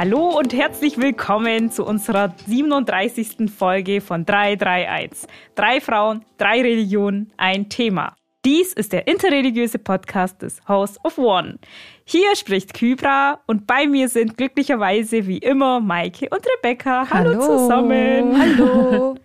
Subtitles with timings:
[0.00, 3.50] Hallo und herzlich willkommen zu unserer 37.
[3.54, 5.28] Folge von 331.
[5.54, 8.16] Drei Frauen, drei Religionen, ein Thema.
[8.46, 11.58] Dies ist der interreligiöse Podcast des House of One.
[12.04, 17.06] Hier spricht Kybra und bei mir sind glücklicherweise wie immer Maike und Rebecca.
[17.10, 17.58] Hallo, Hallo.
[17.58, 18.38] zusammen.
[18.40, 19.14] Hallo.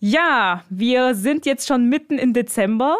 [0.00, 2.96] Ja, wir sind jetzt schon mitten in Dezember.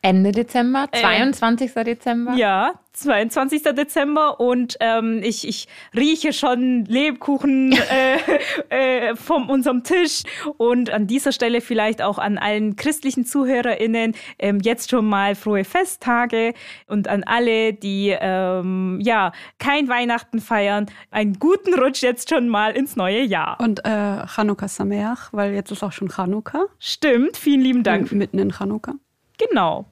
[0.00, 1.76] Ende Dezember, 22.
[1.76, 2.32] Äh, Dezember.
[2.32, 3.62] Ja, 22.
[3.62, 7.72] Dezember und ähm, ich, ich rieche schon Lebkuchen
[8.70, 10.22] äh, äh, von unserem Tisch
[10.56, 15.64] und an dieser Stelle vielleicht auch an allen christlichen ZuhörerInnen ähm, jetzt schon mal frohe
[15.64, 16.54] Festtage
[16.86, 22.72] und an alle, die ähm, ja kein Weihnachten feiern, einen guten Rutsch jetzt schon mal
[22.72, 23.58] ins neue Jahr.
[23.60, 26.66] Und äh, Chanukka Sameach, weil jetzt ist auch schon Chanukka.
[26.78, 28.12] Stimmt, vielen lieben Dank.
[28.12, 28.94] Mitten in Chanukka.
[29.38, 29.86] Genau.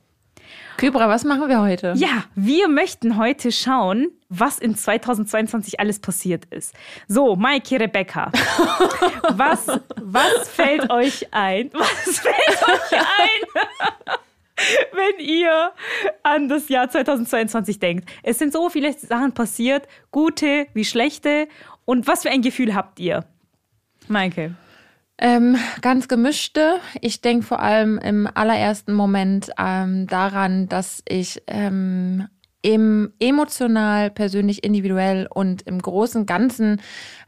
[0.79, 1.93] Kybra, was machen wir heute?
[1.97, 6.73] Ja, wir möchten heute schauen, was in 2022 alles passiert ist.
[7.09, 8.31] So, Maike, Rebecca,
[9.31, 11.71] was, was fällt euch ein?
[11.75, 13.65] Was fällt euch ein?
[14.93, 15.73] wenn ihr
[16.23, 18.09] an das Jahr 2022 denkt.
[18.23, 21.49] Es sind so viele Sachen passiert, gute wie schlechte.
[21.87, 23.25] Und was für ein Gefühl habt ihr?
[24.07, 24.55] Maike.
[25.21, 26.79] Ähm, ganz gemischte.
[27.01, 32.29] Ich denke vor allem im allerersten Moment ähm, daran, dass ich ähm,
[32.63, 36.81] im emotional, persönlich, individuell und im großen Ganzen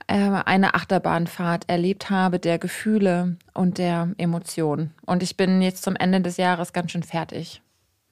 [0.06, 4.92] äh, eine Achterbahnfahrt erlebt habe der Gefühle und der Emotionen.
[5.06, 7.62] Und ich bin jetzt zum Ende des Jahres ganz schön fertig.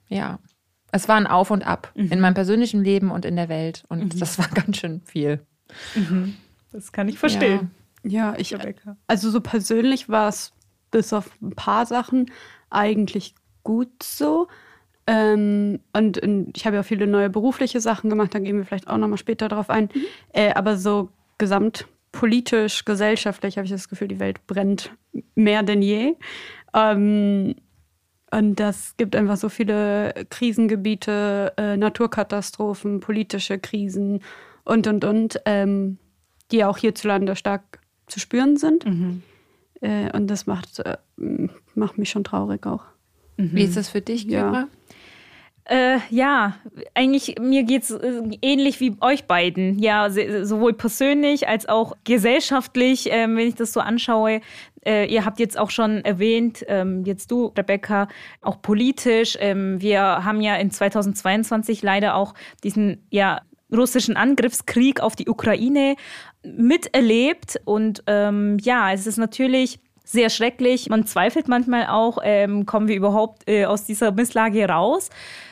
[0.08, 0.38] Ja.
[0.90, 2.12] Es war ein Auf und Ab mhm.
[2.12, 3.84] in meinem persönlichen Leben und in der Welt.
[3.88, 4.18] Und mhm.
[4.18, 5.40] das war ganz schön viel.
[5.94, 6.36] Mhm.
[6.72, 7.60] Das kann ich verstehen.
[7.62, 7.77] Ja.
[8.02, 8.96] Ja, ich, Rebecca.
[9.06, 10.52] also so persönlich war es
[10.90, 12.30] bis auf ein paar Sachen
[12.70, 14.48] eigentlich gut so.
[15.06, 18.88] Ähm, und, und, ich habe ja viele neue berufliche Sachen gemacht, da gehen wir vielleicht
[18.88, 19.88] auch nochmal später drauf ein.
[19.94, 20.02] Mhm.
[20.32, 21.08] Äh, aber so
[21.38, 24.92] gesamtpolitisch, gesellschaftlich habe ich das Gefühl, die Welt brennt
[25.34, 26.14] mehr denn je.
[26.74, 27.54] Ähm,
[28.30, 34.20] und das gibt einfach so viele Krisengebiete, äh, Naturkatastrophen, politische Krisen
[34.64, 35.98] und, und, und, ähm,
[36.50, 37.77] die auch hierzulande stark
[38.08, 38.86] zu spüren sind.
[38.86, 39.22] Mhm.
[39.80, 40.96] Äh, und das macht, äh,
[41.74, 42.84] macht mich schon traurig auch.
[43.36, 43.50] Mhm.
[43.52, 44.52] Wie ist das für dich, Kira?
[44.52, 44.68] Ja.
[45.70, 46.54] Äh, ja,
[46.94, 49.78] eigentlich mir geht es äh, ähnlich wie euch beiden.
[49.78, 54.40] Ja, sowohl persönlich als auch gesellschaftlich, äh, wenn ich das so anschaue.
[54.86, 58.08] Äh, ihr habt jetzt auch schon erwähnt, ähm, jetzt du, Rebecca,
[58.40, 59.36] auch politisch.
[59.40, 62.32] Ähm, wir haben ja in 2022 leider auch
[62.64, 63.42] diesen ja
[63.72, 65.96] russischen Angriffskrieg auf die Ukraine
[66.42, 67.60] miterlebt.
[67.64, 70.88] Und ähm, ja, es ist natürlich sehr schrecklich.
[70.88, 75.10] Man zweifelt manchmal auch, ähm, kommen wir überhaupt äh, aus dieser Misslage raus.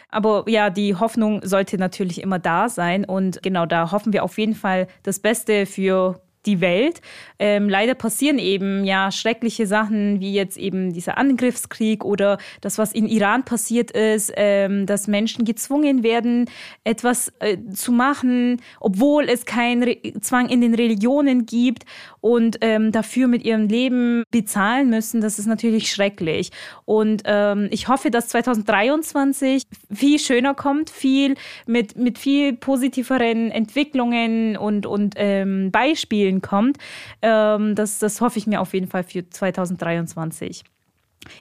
[0.09, 3.04] Aber ja, die Hoffnung sollte natürlich immer da sein.
[3.04, 7.00] Und genau da hoffen wir auf jeden Fall das Beste für die Welt.
[7.38, 12.92] Ähm, leider passieren eben ja schreckliche Sachen, wie jetzt eben dieser Angriffskrieg oder das, was
[12.92, 16.48] in Iran passiert ist, ähm, dass Menschen gezwungen werden,
[16.84, 21.84] etwas äh, zu machen, obwohl es keinen Re Zwang in den Religionen gibt
[22.26, 25.20] und ähm, dafür mit ihrem Leben bezahlen müssen.
[25.20, 26.50] Das ist natürlich schrecklich.
[26.84, 29.62] Und ähm, ich hoffe, dass 2023
[29.94, 31.36] viel schöner kommt, viel
[31.66, 36.78] mit, mit viel positiveren Entwicklungen und, und ähm, Beispielen kommt.
[37.22, 40.65] Ähm, das, das hoffe ich mir auf jeden Fall für 2023.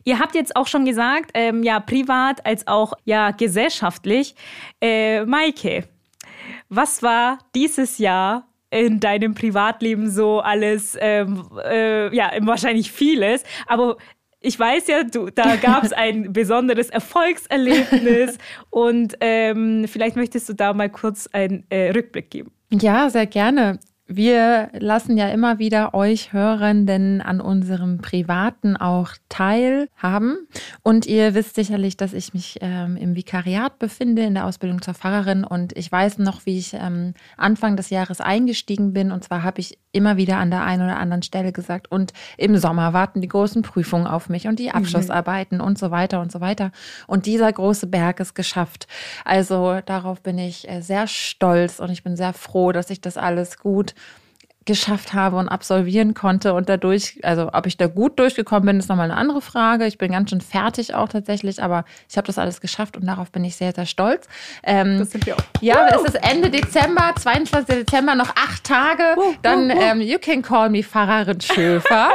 [0.04, 4.36] Ihr habt jetzt auch schon gesagt, ähm, ja, privat als auch ja gesellschaftlich.
[4.80, 5.86] Äh, Maike,
[6.70, 8.46] was war dieses Jahr
[8.76, 10.98] in deinem Privatleben so alles?
[11.00, 13.98] Ähm, äh, ja, wahrscheinlich vieles, aber
[14.46, 18.38] ich weiß ja, du, da gab es ein besonderes Erfolgserlebnis
[18.70, 22.52] und ähm, vielleicht möchtest du da mal kurz einen äh, Rückblick geben.
[22.72, 23.80] Ja, sehr gerne.
[24.08, 30.48] Wir lassen ja immer wieder euch Hörenden an unserem Privaten auch teilhaben.
[30.84, 34.94] Und ihr wisst sicherlich, dass ich mich ähm, im Vikariat befinde, in der Ausbildung zur
[34.94, 35.44] Pfarrerin.
[35.44, 39.12] Und ich weiß noch, wie ich ähm, Anfang des Jahres eingestiegen bin.
[39.12, 42.58] Und zwar habe ich immer wieder an der einen oder anderen Stelle gesagt, und im
[42.58, 44.76] Sommer warten die großen Prüfungen auf mich und die mhm.
[44.76, 45.64] Abschlussarbeiten mhm.
[45.64, 46.72] und so weiter und so weiter.
[47.08, 48.88] Und dieser große Berg ist geschafft.
[49.24, 53.18] Also darauf bin ich äh, sehr stolz und ich bin sehr froh, dass ich das
[53.18, 53.95] alles gut
[54.66, 58.90] geschafft habe und absolvieren konnte und dadurch, also ob ich da gut durchgekommen bin, ist
[58.90, 59.86] nochmal eine andere Frage.
[59.86, 63.32] Ich bin ganz schön fertig auch tatsächlich, aber ich habe das alles geschafft und darauf
[63.32, 64.28] bin ich sehr, sehr stolz.
[64.64, 65.44] Ähm, Das sind wir auch.
[65.62, 67.76] ja, es ist Ende Dezember, 22.
[67.86, 69.04] Dezember, noch acht Tage.
[69.44, 72.10] Dann ähm, You Can Call Me Pfarrerin Schöfer.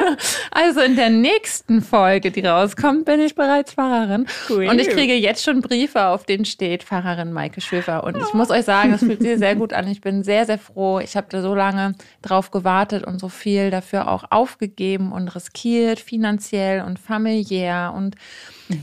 [0.50, 4.26] also in der nächsten Folge, die rauskommt, bin ich bereits Pfarrerin.
[4.50, 4.66] Cool.
[4.66, 8.02] Und ich kriege jetzt schon Briefe, auf denen steht Pfarrerin Maike Schöfer.
[8.02, 9.86] Und ich muss euch sagen, es fühlt sich sehr gut an.
[9.86, 10.98] Ich bin sehr, sehr froh.
[10.98, 11.91] Ich habe da so lange
[12.22, 17.92] drauf gewartet und so viel dafür auch aufgegeben und riskiert, finanziell und familiär.
[17.96, 18.16] Und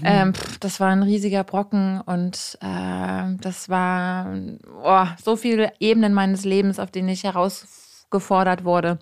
[0.03, 4.33] ähm, pff, das war ein riesiger Brocken und ähm, das war
[4.83, 8.99] oh, so viele Ebenen meines Lebens, auf denen ich herausgefordert wurde.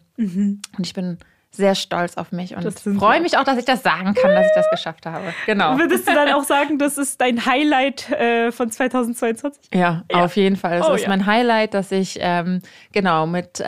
[0.77, 1.18] Und ich bin
[1.51, 4.45] sehr stolz auf mich und Das freue mich auch, dass ich das sagen kann, dass
[4.45, 5.33] ich das geschafft habe.
[5.47, 5.77] Genau.
[5.79, 9.69] Würdest du dann auch sagen, das ist dein Highlight äh, von 2022?
[9.73, 10.25] Ja, Ja.
[10.25, 10.79] auf jeden Fall.
[10.79, 11.09] Es Oh, ist ja.
[11.09, 12.61] mein Highlight, dass ich ähm,
[12.91, 13.63] genau mit äh,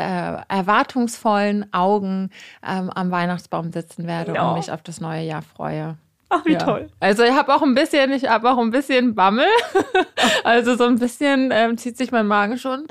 [0.49, 2.29] erwartungsvollen Augen
[2.67, 4.49] ähm, am Weihnachtsbaum sitzen werde Ja.
[4.49, 5.97] und mich auf das neue Jahr freue.
[6.31, 6.59] Ach, wie Ja.
[6.59, 6.89] toll.
[6.99, 9.47] Also ich habe auch ein bisschen, ich habe auch ein bisschen Bammel.
[10.43, 12.85] also so ein bisschen ähm, zieht sich mein Magen schon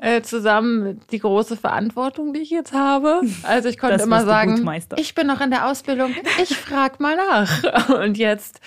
[0.00, 3.22] äh, zusammen mit die große Verantwortung, die ich jetzt habe.
[3.42, 4.98] Also ich konnte Das immer du gut sagen, meistern.
[5.00, 7.88] ich bin noch in der Ausbildung, ich frag mal nach.
[8.02, 8.60] Und jetzt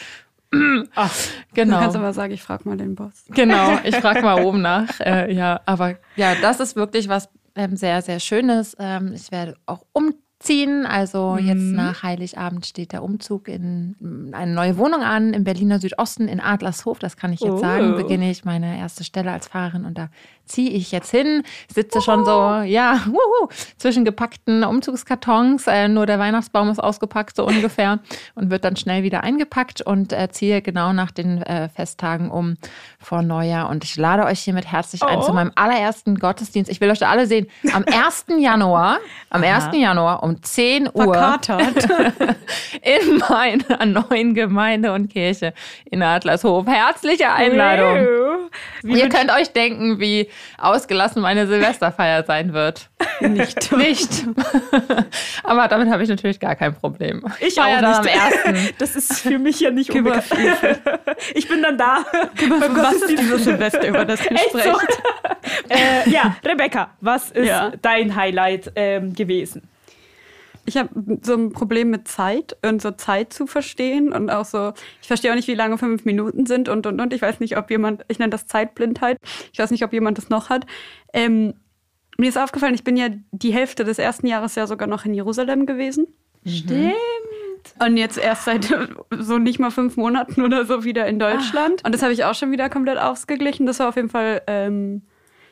[0.95, 1.13] Ach,
[1.49, 1.79] Du genau.
[1.79, 3.25] kannst aber sagen, ich frage mal den Boss.
[3.29, 4.99] Genau, ich frage mal oben nach.
[5.01, 8.75] Äh, ja, aber ja, das ist wirklich was ähm, sehr, sehr Schönes.
[8.79, 9.81] Ähm, ich werde auch
[10.39, 10.85] umziehen.
[10.85, 15.79] Also jetzt nach Heiligabend steht der Umzug in mm, eine neue Wohnung an im Berliner
[15.79, 16.99] Südosten in Adlershof.
[16.99, 17.57] Das kann ich jetzt Oh.
[17.57, 17.95] sagen.
[17.95, 20.09] Beginne ich meine erste Stelle als Fahrerin und da
[20.47, 21.43] ziehe ich jetzt hin.
[21.73, 22.31] Sitze schon so,
[22.65, 25.67] ja, wuhu, zwischen gepackten Umzugskartons.
[25.67, 27.99] Äh, nur der Weihnachtsbaum ist ausgepackt, so ungefähr,
[28.35, 32.57] und wird dann schnell wieder eingepackt und äh, ziehe genau nach den äh, Festtagen um
[32.99, 33.69] vor Neujahr.
[33.69, 35.21] Und ich lade euch hiermit herzlich ein Oh.
[35.21, 36.69] zu meinem allerersten Gottesdienst.
[36.71, 37.47] Ich will euch da alle sehen.
[37.73, 38.25] Am 1.
[38.39, 39.69] Januar, am 1.
[39.73, 41.87] Januar um 10 Uhr Verkatert.
[42.81, 45.53] in meiner neuen Gemeinde und Kirche
[45.85, 46.65] in Adlershof.
[46.67, 48.07] Herzliche Einladung.
[48.83, 52.89] Ihr könnt euch denken, wie ausgelassen meine Silvesterfeier sein wird.
[53.21, 53.71] Nicht.
[53.75, 54.25] Nicht.
[55.43, 57.23] Aber damit habe ich natürlich gar kein Problem.
[57.39, 58.15] Ich feiere auch nicht.
[58.15, 58.21] am
[58.53, 58.69] ersten.
[58.77, 60.21] Das ist für mich ja nicht Über.
[61.33, 62.05] Ich bin dann da.
[62.37, 64.57] beim Was ist dieses Silvester, über das wir Echt so?
[65.69, 67.71] äh, ja, Rebecca, was ist Ja.
[67.81, 69.67] dein Highlight ähm, gewesen?
[70.67, 70.89] Ich habe
[71.21, 75.31] so ein Problem mit Zeit und so Zeit zu verstehen und auch so, ich verstehe
[75.31, 77.13] auch nicht, wie lange fünf Minuten sind und und und.
[77.13, 79.17] Ich weiß nicht, ob jemand, ich nenne das Zeitblindheit,
[79.53, 80.65] ich weiß nicht, ob jemand das noch hat.
[81.13, 81.53] Ähm,
[82.17, 85.13] mir ist aufgefallen, ich bin ja die Hälfte des ersten Jahres ja sogar noch in
[85.13, 86.07] Jerusalem gewesen.
[86.45, 86.93] Stimmt.
[87.79, 88.65] Und jetzt erst seit
[89.17, 91.83] so nicht mal fünf Monaten oder so wieder in Deutschland.
[91.85, 93.65] Und das habe ich auch schon wieder komplett ausgeglichen.
[93.65, 95.03] Das war auf jeden Fall, ähm,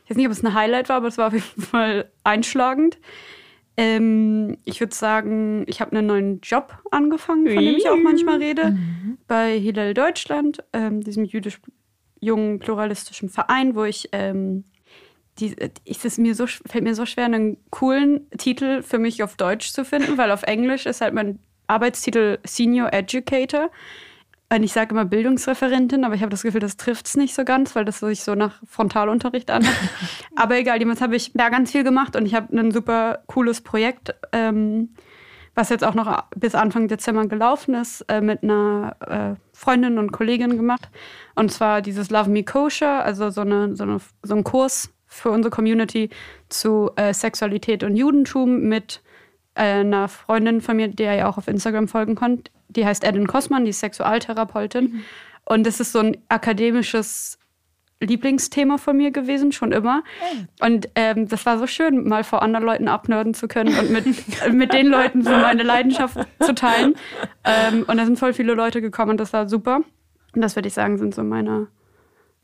[0.04, 2.98] ich weiß nicht, ob es ein Highlight war, aber es war auf jeden Fall einschlagend.
[3.78, 8.38] Ähm, ich würde sagen, ich habe einen neuen Job angefangen, von dem ich auch manchmal
[8.38, 8.78] rede,
[9.28, 14.64] bei Hillel Deutschland, ähm, diesem jüdisch-jungen pluralistischen Verein, wo ich ähm,
[15.40, 19.36] die, ist es mir so, fällt mir so schwer, einen coolen Titel für mich auf
[19.36, 23.70] Deutsch zu finden, weil auf Englisch ist halt mein Arbeitstitel Senior Educator.
[24.54, 27.44] Und ich sage immer Bildungsreferentin, aber ich habe das Gefühl, das trifft es nicht so
[27.44, 29.76] ganz, weil das sich so nach Frontalunterricht anhört.
[30.36, 33.62] aber egal, jemals habe ich da ganz viel gemacht und ich habe ein super cooles
[33.62, 34.90] Projekt, ähm,
[35.56, 40.12] was jetzt auch noch bis Anfang Dezember gelaufen ist, äh, mit einer äh, Freundin und
[40.12, 40.90] Kollegin gemacht.
[41.34, 45.32] Und zwar dieses Love Me Kosher, also so, eine, so, eine, so ein Kurs für
[45.32, 46.10] unsere Community
[46.50, 49.02] zu äh, Sexualität und Judentum mit
[49.56, 52.52] äh, einer Freundin von mir, der ihr auch auf Instagram folgen könnt.
[52.76, 55.04] Die heißt Eden Kosman, die ist Sexualtherapeutin.
[55.46, 57.38] Und das ist so ein akademisches
[58.02, 60.04] Lieblingsthema von mir gewesen, schon immer.
[60.60, 64.06] Und ähm, das war so schön, mal vor anderen Leuten abnörden zu können und mit,
[64.54, 66.96] mit den Leuten so meine Leidenschaft zu teilen.
[67.44, 69.82] Ähm, und da sind voll viele Leute gekommen und das war super.
[70.34, 71.68] Und das würde ich sagen, sind so meine,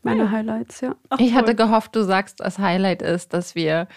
[0.03, 0.95] meine Highlights, ja.
[1.09, 3.87] Ach, Ich hatte gehofft, du sagst, das Highlight ist, dass wir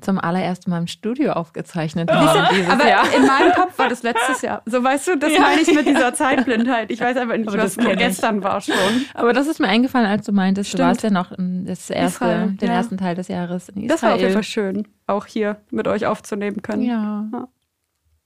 [0.00, 3.04] zum allerersten Mal im Studio aufgezeichnet dieses Aber Jahr.
[3.14, 4.62] in meinem Kopf war das letztes Jahr.
[4.66, 6.90] So weißt du, das meine ich mit dieser Zeitblindheit.
[6.90, 7.98] Ich weiß einfach nicht, Aber was das ich.
[7.98, 8.74] gestern war schon.
[9.14, 10.80] Aber das ist mir eingefallen, als du meintest, Stimmt.
[10.80, 12.74] du warst ja noch das erste, Israel, den ja.
[12.74, 13.88] ersten Teil des Jahres in Israel.
[13.88, 16.82] Das war auf jeden Fall schön, auch hier mit euch aufzunehmen können.
[16.82, 17.48] Ja.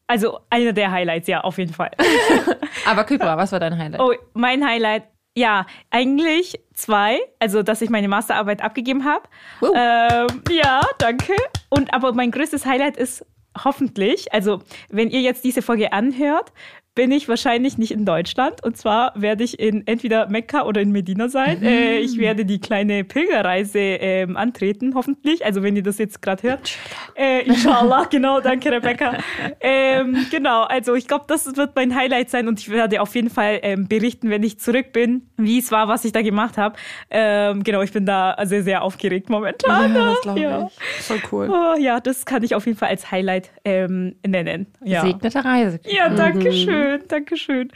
[0.06, 1.90] Also einer der Highlights, ja, auf jeden Fall.
[2.86, 4.00] Aber Kypra, was war dein Highlight?
[4.00, 5.04] Oh, mein Highlight,
[5.36, 7.20] ja, eigentlich zwei.
[7.38, 9.28] Also, dass ich meine Masterarbeit abgegeben habe.
[9.60, 9.72] Wow.
[9.76, 11.34] Ähm, ja, danke.
[11.68, 13.24] Und aber mein größtes Highlight ist
[13.64, 16.52] hoffentlich, also wenn ihr jetzt diese Folge anhört,
[16.96, 18.64] bin ich wahrscheinlich nicht in Deutschland.
[18.64, 21.60] Und zwar werde ich in entweder Mekka oder in Medina sein.
[21.60, 21.66] Mhm.
[21.66, 25.44] Äh, ich werde die kleine Pilgerreise ähm, antreten, hoffentlich.
[25.44, 26.76] Also wenn ihr das jetzt gerade hört.
[27.14, 29.18] Äh, inshallah, genau, danke Rebecca.
[29.60, 33.30] Ähm, genau, also ich glaube, das wird mein Highlight sein und ich werde auf jeden
[33.30, 36.76] Fall ähm, berichten, wenn ich zurück bin, wie es war, was ich da gemacht habe.
[37.10, 39.94] Ähm, genau, ich bin da sehr, sehr aufgeregt momentan.
[39.94, 40.66] Ja, das glaube ja.
[40.66, 41.04] ich.
[41.04, 41.50] Voll cool.
[41.50, 44.66] Oh, ja, das kann ich auf jeden Fall als Highlight ähm, nennen.
[44.82, 45.02] Ja.
[45.02, 45.78] Segnete Reise.
[45.84, 47.72] Ja, danke schön, danke schön.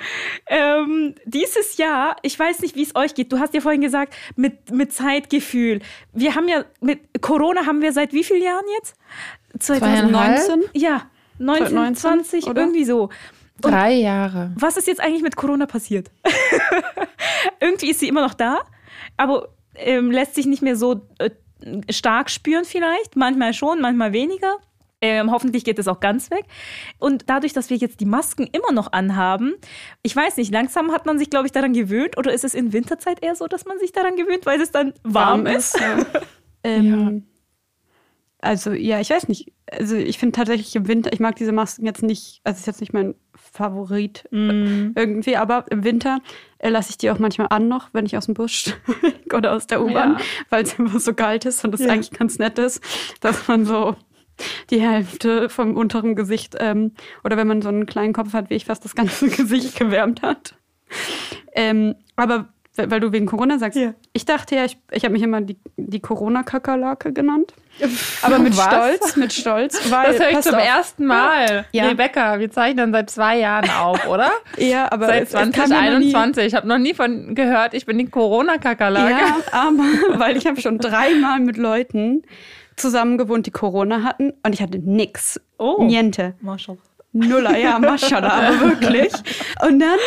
[0.47, 3.33] Ähm, dieses Jahr, ich weiß nicht, wie es euch geht.
[3.33, 5.81] Du hast ja vorhin gesagt, mit, mit Zeitgefühl.
[6.13, 8.95] Wir haben ja, mit Corona haben wir seit wie vielen Jahren jetzt?
[9.59, 10.65] 2019?
[10.75, 12.63] Ja, 19, 19, 20, oder?
[12.63, 13.11] irgendwie so.
[13.63, 14.53] Und Drei Jahre.
[14.57, 16.11] was ist jetzt eigentlich mit Corona passiert?
[17.61, 18.61] Irgendwie ist sie immer noch da,
[19.17, 21.31] aber ähm, lässt sich nicht mehr so äh,
[21.91, 23.17] stark spüren vielleicht.
[23.17, 24.57] Manchmal schon, manchmal weniger.
[25.03, 26.45] Ähm, hoffentlich geht es auch ganz weg.
[26.99, 29.55] Und dadurch, dass wir jetzt die Masken immer noch anhaben,
[30.03, 32.19] ich weiß nicht, langsam hat man sich, glaube ich, daran gewöhnt.
[32.19, 34.93] Oder ist es in Winterzeit eher so, dass man sich daran gewöhnt, weil es dann
[35.03, 35.79] warm, ist?
[35.81, 35.99] Ja.
[36.65, 37.27] ähm,
[38.43, 39.53] Also ja, ich weiß nicht.
[39.71, 42.81] Also ich finde tatsächlich im Winter, ich mag diese Masken jetzt nicht, also ist jetzt
[42.81, 44.91] nicht mein Favorit Mm.
[44.97, 46.19] irgendwie, aber im Winter
[46.59, 48.79] äh, lasse ich die auch manchmal an noch, wenn ich aus dem Bus steige
[49.35, 50.21] oder aus der U-Bahn, Ja.
[50.51, 51.89] weil es immer so kalt ist und es Ja.
[51.93, 52.83] eigentlich ganz nett ist,
[53.21, 53.95] dass man so
[54.71, 56.93] die Hälfte vom unteren Gesicht ähm,
[57.25, 60.23] oder wenn man so einen kleinen Kopf hat, wie ich fast das ganze Gesicht gewärmt
[60.23, 60.55] hat.
[61.55, 63.93] Ähm, aber weil du wegen Corona sagst, Ja.
[64.15, 67.53] ich dachte ja, ich, ich habe mich immer die, die Corona-Kakerlake genannt.
[68.23, 68.65] Aber mit Was?
[68.67, 70.65] Stolz, mit Stolz, weil Das höre ich zum auf.
[70.65, 71.67] ersten Mal.
[71.73, 71.89] Ja.
[71.89, 74.31] Rebecca, wir zeichnen seit zwei Jahren auf, oder?
[74.57, 76.45] Ja, aber Seit es- es kam ja noch nie- 2021.
[76.47, 79.11] Ich habe noch nie von gehört, ich bin die Corona-Kakerlake.
[79.11, 79.83] Ja, aber
[80.19, 82.23] weil ich habe schon dreimal mit Leuten
[82.81, 85.41] zusammen gewohnt, die Corona hatten und ich hatte nix.
[85.59, 85.83] Oh.
[85.85, 86.35] Niente.
[86.41, 86.79] Marshall.
[87.13, 89.13] Nuller, ja, Maschallah, aber wirklich.
[89.67, 89.99] Und dann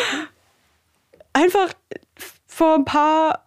[1.32, 1.68] einfach
[2.46, 3.46] vor ein paar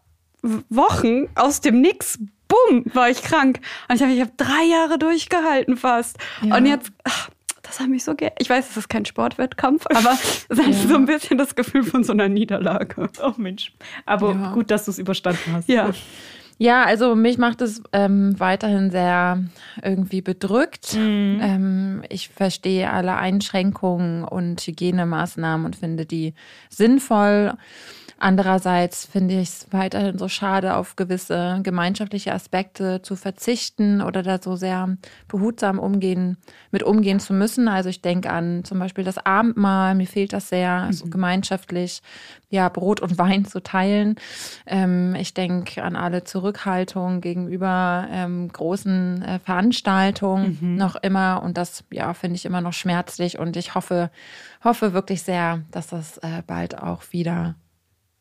[0.69, 3.59] Wochen aus dem Nix, bumm, war ich krank.
[3.89, 6.17] Und ich habe ich hab drei Jahre durchgehalten fast.
[6.41, 7.29] Und jetzt, ach,
[7.63, 10.75] das hat mich so ge Ich weiß, es ist kein Sportwettkampf, aber es ist halt
[10.75, 13.09] so ein bisschen das Gefühl von so einer Niederlage.
[13.21, 13.73] Oh Mensch.
[14.05, 14.51] Aber Ja.
[14.53, 15.67] gut, dass du es überstanden hast.
[15.67, 15.89] Ja.
[16.59, 19.43] Ja, also mich macht es ähm, weiterhin sehr
[19.83, 20.95] irgendwie bedrückt.
[20.95, 26.33] Ähm, ich verstehe alle Einschränkungen und Hygienemaßnahmen und finde die
[26.69, 27.53] sinnvoll.
[28.19, 34.39] Andererseits finde ich es weiterhin so schade, auf gewisse gemeinschaftliche Aspekte zu verzichten oder da
[34.41, 34.97] so sehr
[35.27, 36.37] behutsam umgehen,
[36.71, 37.67] mit umgehen zu müssen.
[37.67, 42.01] Also ich denke an zum Beispiel das Abendmahl, mir fehlt das sehr, so gemeinschaftlich
[42.49, 44.15] ja, Brot und Wein zu teilen.
[44.65, 51.43] Ähm, ich denke an alle Zurückhaltung gegenüber ähm, großen äh, Veranstaltungen noch immer.
[51.43, 53.37] Und das, ja, finde ich immer noch schmerzlich.
[53.37, 54.09] Und ich hoffe,
[54.63, 57.55] hoffe wirklich sehr, dass das äh, bald auch wieder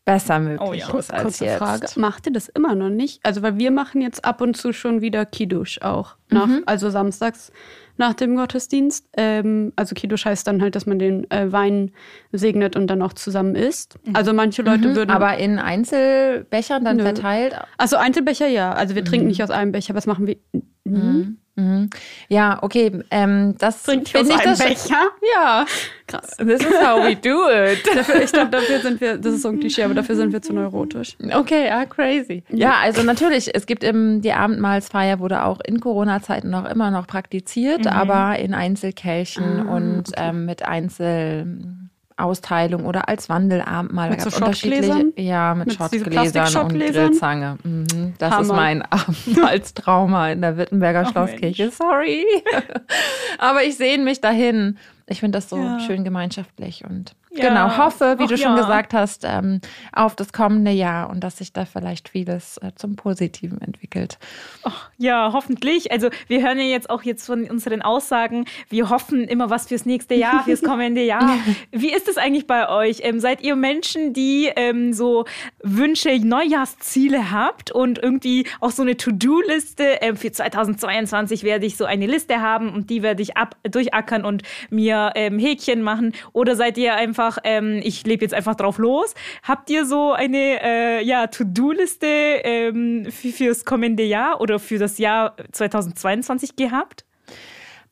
[0.06, 0.86] besser möglich Oh ja.
[0.98, 1.58] ist als Kurze jetzt.
[1.58, 1.86] Frage.
[1.96, 3.20] Macht ihr das immer noch nicht?
[3.24, 6.16] Also, weil wir machen jetzt ab und zu schon wieder Kiddush auch.
[6.30, 7.52] Nach, Also samstags
[7.98, 9.08] nach dem Gottesdienst.
[9.16, 11.92] Ähm, also Kiddush heißt dann halt, dass man den äh, Wein
[12.32, 13.98] segnet und dann auch zusammen isst.
[14.12, 15.10] Also manche Leute würden.
[15.10, 17.02] Aber in Einzelbechern dann Nö.
[17.02, 17.56] verteilt.
[17.78, 18.72] also Einzelbecher ja.
[18.72, 19.94] Also wir trinken nicht aus einem Becher.
[19.94, 20.36] Was machen wir?
[20.84, 21.38] Mhm.
[22.28, 23.02] Ja, okay.
[23.10, 24.58] Ähm, das Trinkt ich das.
[24.58, 25.08] Becher?
[25.34, 25.64] Ja,
[26.06, 26.36] Krass.
[26.36, 27.78] this is how we do it.
[27.96, 30.42] Dafür, ich glaube, dafür sind wir, das ist so ein Klischee, aber dafür sind wir
[30.42, 31.16] zu neurotisch.
[31.32, 32.44] Okay, ja, crazy.
[32.50, 37.06] Ja, also natürlich, es gibt im, die Abendmahlsfeier wurde auch in Corona-Zeiten noch immer noch
[37.06, 40.62] praktiziert, aber in Einzelkelchen und ähm, mit
[42.16, 44.10] Einzelausteilung oder als Wandelabendmahl.
[44.10, 45.12] Mit so Schottgläsern?
[45.16, 46.72] ja, mit, Mit Schottgläsern und?
[46.78, 47.58] Grillzange.
[47.62, 48.54] Mhm, das ist Hammer.
[48.54, 51.70] mein Abendmahlstrauma in der Wittenberger Ach, Schlosskirche.
[51.70, 52.24] Sorry.
[53.38, 54.78] aber ich sehne mich dahin.
[55.06, 55.78] Ich finde das so Ja.
[55.80, 57.48] schön gemeinschaftlich und Ja.
[57.48, 58.62] genau, hoffe, wie Ach du schon ja.
[58.62, 59.60] gesagt hast, ähm,
[59.92, 64.18] auf das kommende Jahr und dass sich da vielleicht vieles äh, zum Positiven entwickelt.
[64.98, 65.92] Ja, hoffentlich.
[65.92, 69.86] Also wir hören ja jetzt auch jetzt von unseren Aussagen, wir hoffen immer was fürs
[69.86, 71.38] nächste Jahr, fürs kommende Jahr.
[71.70, 73.00] Wie ist es eigentlich bei euch?
[73.02, 75.24] Ähm, seid ihr Menschen, die ähm, so
[75.62, 79.98] Wünsche, Neujahrsziele habt und irgendwie auch so eine To-Do-Liste?
[80.00, 84.24] Ähm, für 2022 werde ich so eine Liste haben und die werde ich ab durchackern
[84.24, 86.12] und mir ähm, Häkchen machen.
[86.32, 89.14] Oder seid ihr einfach, ähm, ich lebe jetzt einfach drauf los?
[89.42, 94.98] Habt ihr so eine äh, ja, To-Do-Liste ähm, für, fürs kommende Jahr oder für das
[94.98, 97.05] Jahr 2022 gehabt?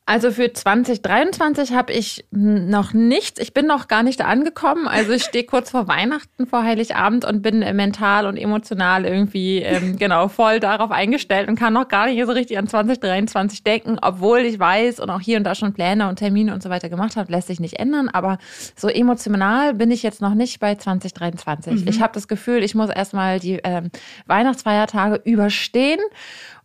[0.07, 3.39] Also für 2023 habe ich noch nichts.
[3.39, 4.87] Ich bin noch gar nicht angekommen.
[4.87, 9.95] Also ich stehe kurz vor Weihnachten, vor Heiligabend und bin mental und emotional irgendwie ähm,
[9.99, 14.41] genau voll darauf eingestellt und kann noch gar nicht so richtig an 2023 denken, obwohl
[14.41, 17.15] ich weiß und auch hier und da schon Pläne und Termine und so weiter gemacht
[17.15, 18.07] habe, lässt sich nicht ändern.
[18.07, 18.37] Aber
[18.75, 21.81] so emotional bin ich jetzt noch nicht bei 2023.
[21.81, 21.87] Mhm.
[21.87, 23.89] Ich habe das Gefühl, ich muss erstmal die ähm,
[24.27, 25.99] Weihnachtsfeiertage überstehen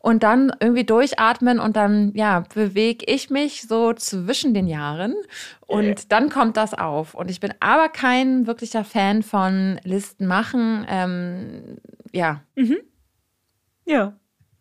[0.01, 5.15] und dann irgendwie durchatmen und dann, ja, bewege ich mich so zwischen den Jahren
[5.67, 5.95] und yeah.
[6.09, 7.15] dann kommt das auf.
[7.15, 10.87] Und ich bin aber kein wirklicher Fan von Listen machen.
[10.89, 11.77] Ähm,
[12.13, 12.41] ja.
[12.57, 12.79] Mhm.
[13.85, 14.15] Ja.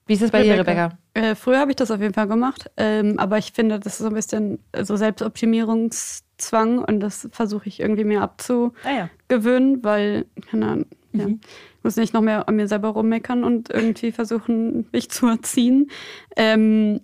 [0.06, 0.56] Wie ist es bei Rebecca.
[0.56, 0.98] dir, Rebecca?
[1.14, 4.00] Äh, früher habe ich das auf jeden Fall gemacht, ähm, aber ich finde, das ist
[4.00, 9.84] so ein bisschen so Selbstoptimierungszwang und das versuche ich irgendwie mir abzugewöhnen, ah, ja.
[9.84, 11.28] weil, keine Ahnung, ja.
[11.28, 11.40] Mhm.
[11.78, 15.90] Ich muss nicht noch mehr an mir selber rummeckern und irgendwie versuchen, mich zu erziehen.
[16.36, 17.02] Ähm,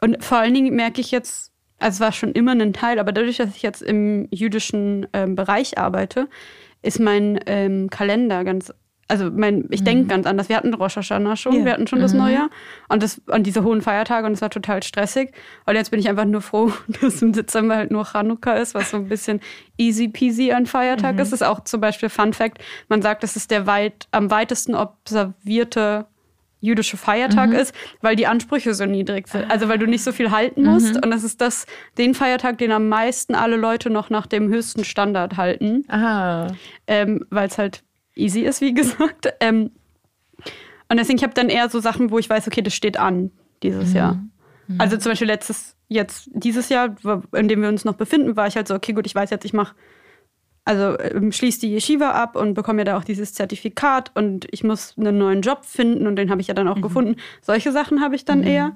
[0.00, 3.12] und vor allen Dingen merke ich jetzt, also es war schon immer ein Teil, aber
[3.12, 6.28] dadurch, dass ich jetzt im jüdischen ähm, Bereich arbeite,
[6.82, 8.72] ist mein ähm, Kalender ganz
[9.08, 9.84] also mein, ich mhm.
[9.86, 10.48] denke ganz anders.
[10.50, 11.64] Wir hatten Rosh Hashanah schon, yeah.
[11.64, 12.02] wir hatten schon mhm.
[12.02, 12.50] das Neujahr
[12.88, 15.32] und, das, und diese hohen Feiertage und es war total stressig.
[15.64, 18.90] Und jetzt bin ich einfach nur froh, dass im Dezember halt nur Chanukka ist, was
[18.90, 19.40] so ein bisschen
[19.78, 21.22] easy peasy ein Feiertag mhm.
[21.22, 21.32] ist.
[21.32, 24.74] Das ist auch zum Beispiel Fun Fact, man sagt, dass es der weit, am weitesten
[24.74, 26.06] observierte
[26.60, 27.56] jüdische Feiertag mhm.
[27.56, 29.50] ist, weil die Ansprüche so niedrig sind.
[29.50, 30.94] Also weil du nicht so viel halten musst.
[30.94, 31.00] Mhm.
[31.04, 34.84] Und das ist das, den Feiertag, den am meisten alle Leute noch nach dem höchsten
[34.84, 35.84] Standard halten.
[36.86, 37.84] Ähm, weil es halt
[38.18, 39.32] easy ist, wie gesagt.
[39.40, 39.70] Ähm,
[40.88, 43.30] und deswegen, ich habe dann eher so Sachen, wo ich weiß, okay, das steht an
[43.62, 43.96] dieses mhm.
[43.96, 44.14] Jahr.
[44.66, 44.80] Mhm.
[44.80, 46.96] Also zum Beispiel letztes, jetzt dieses Jahr,
[47.34, 49.44] in dem wir uns noch befinden, war ich halt so, okay, gut, ich weiß jetzt,
[49.44, 49.74] ich mache,
[50.64, 54.64] also ähm, schließe die Yeshiva ab und bekomme ja da auch dieses Zertifikat und ich
[54.64, 56.82] muss einen neuen Job finden und den habe ich ja dann auch mhm.
[56.82, 57.16] gefunden.
[57.40, 58.46] Solche Sachen habe ich dann mhm.
[58.46, 58.74] eher.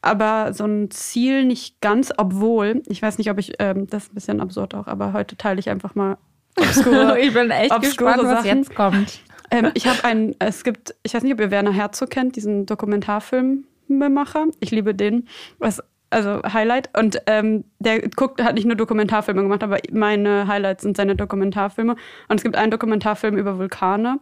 [0.00, 4.12] Aber so ein Ziel nicht ganz, obwohl, ich weiß nicht, ob ich, ähm, das ist
[4.12, 6.18] ein bisschen absurd auch, aber heute teile ich einfach mal
[6.56, 9.20] obskure, ich bin echt gespannt, was jetzt kommt.
[9.50, 12.66] Ähm, ich habe einen, es gibt, ich weiß nicht, ob ihr Werner Herzog kennt, diesen
[12.66, 14.46] Dokumentarfilmemacher.
[14.60, 15.26] Ich liebe den.
[15.58, 16.90] Was, also Highlight.
[16.96, 21.96] Und ähm, der guckt, hat nicht nur Dokumentarfilme gemacht, aber meine Highlights sind seine Dokumentarfilme.
[22.28, 24.20] Und es gibt einen Dokumentarfilm über Vulkane.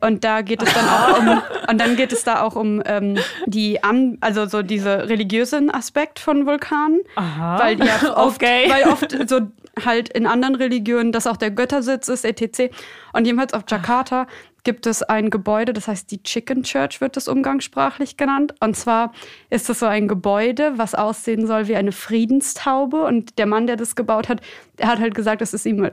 [0.00, 3.18] Und da geht es dann auch um, und dann geht es da auch um ähm,
[3.46, 3.78] die,
[4.20, 7.00] also so diese religiösen Aspekt von Vulkanen.
[7.16, 7.58] Aha.
[7.58, 8.70] Weil ja oft, okay.
[8.70, 9.40] weil oft so
[9.84, 12.72] halt in anderen Religionen das auch der Göttersitz ist, etc.
[13.12, 14.26] Und jedenfalls auf Jakarta
[14.62, 18.54] gibt es ein Gebäude, das heißt die Chicken Church wird das umgangssprachlich genannt.
[18.60, 19.12] Und zwar
[19.48, 23.04] ist das so ein Gebäude, was aussehen soll wie eine Friedenstaube.
[23.04, 24.40] Und der Mann, der das gebaut hat,
[24.78, 25.90] der hat halt gesagt, das ist ihm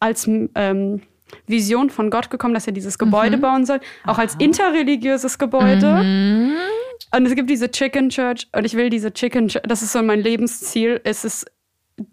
[0.00, 1.02] als ähm,
[1.46, 3.40] Vision von Gott gekommen, dass er dieses Gebäude mhm.
[3.40, 4.22] bauen soll, auch Aha.
[4.22, 6.02] als interreligiöses Gebäude.
[6.02, 6.56] Mhm.
[7.14, 10.02] Und es gibt diese Chicken Church und ich will diese Chicken Church, das ist so
[10.02, 11.00] mein Lebensziel.
[11.04, 11.46] Es ist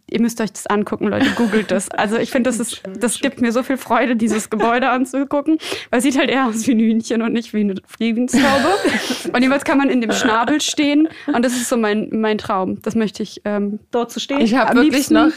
[0.09, 1.89] ihr müsst euch das angucken, Leute, googelt das.
[1.99, 5.57] Also ich finde, das ist, das gibt mir so viel Freude, dieses Gebäude anzugucken,
[5.89, 8.69] weil es sieht halt eher aus wie ein Hühnchen und nicht wie eine Friedenstaube.
[9.33, 12.81] und jeweils kann man in dem Schnabel stehen und das ist so mein, mein Traum.
[12.81, 14.39] Das möchte ich ähm, dort zu stehen.
[14.39, 15.31] Ich habe wirklich liebsten, noch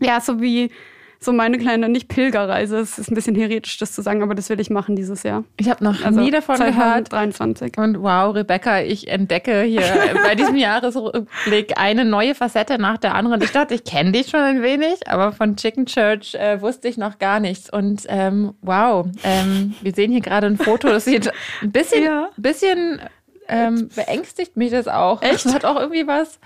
[0.00, 0.70] ja, so wie
[1.26, 4.48] so meine kleine, nicht Pilgerreise, es ist ein bisschen heretisch, das zu sagen, aber das
[4.48, 5.44] will ich machen dieses Jahr.
[5.58, 7.72] Ich habe noch also nie davon 2023.
[7.72, 7.88] gehört.
[7.88, 9.82] Und wow, Rebecca, ich entdecke hier
[10.22, 13.42] bei diesem Jahresrückblick eine neue Facette nach der anderen.
[13.42, 16.96] Ich dachte, ich kenne dich schon ein wenig, aber von Chicken Church äh, wusste ich
[16.96, 17.70] noch gar nichts.
[17.70, 22.28] Und ähm, wow, ähm, wir sehen hier gerade ein Foto, das sieht ein bisschen, ja.
[22.36, 23.00] bisschen
[23.48, 25.22] ähm, beängstigt mich das auch.
[25.22, 25.44] Echt?
[25.44, 26.38] Das hat auch irgendwie was.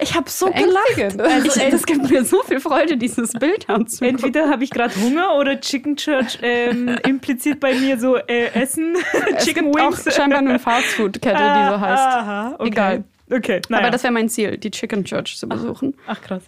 [0.00, 1.20] Ich habe so gelacht.
[1.20, 4.16] Also, ey, das gibt mir so viel Freude, dieses Bild anzugucken.
[4.16, 8.96] Entweder habe ich gerade Hunger oder Chicken Church ähm, impliziert bei mir so äh, Essen.
[9.36, 10.06] Es Chicken gibt Wings.
[10.06, 12.02] auch scheinbar eine Fastfood-Kette, die so heißt.
[12.02, 12.68] Aha, okay.
[12.68, 13.04] Egal.
[13.30, 13.82] Okay, naja.
[13.82, 15.94] Aber das wäre mein Ziel, die Chicken Church zu besuchen.
[16.06, 16.42] Ach, ach krass.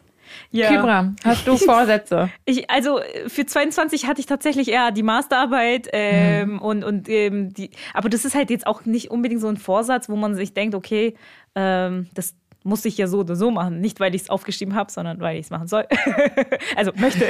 [0.50, 0.68] Ja.
[0.68, 2.30] Kybra, hast du Vorsätze?
[2.44, 6.58] Ich, also für 22 hatte ich tatsächlich eher die Masterarbeit ähm, mhm.
[6.58, 10.08] und, und ähm, die, aber das ist halt jetzt auch nicht unbedingt so ein Vorsatz,
[10.08, 11.14] wo man sich denkt, okay,
[11.54, 13.80] ähm, das muss ich ja so oder so machen.
[13.80, 15.86] Nicht, weil ich es aufgeschrieben habe, sondern weil ich es machen soll.
[16.76, 17.24] also möchte.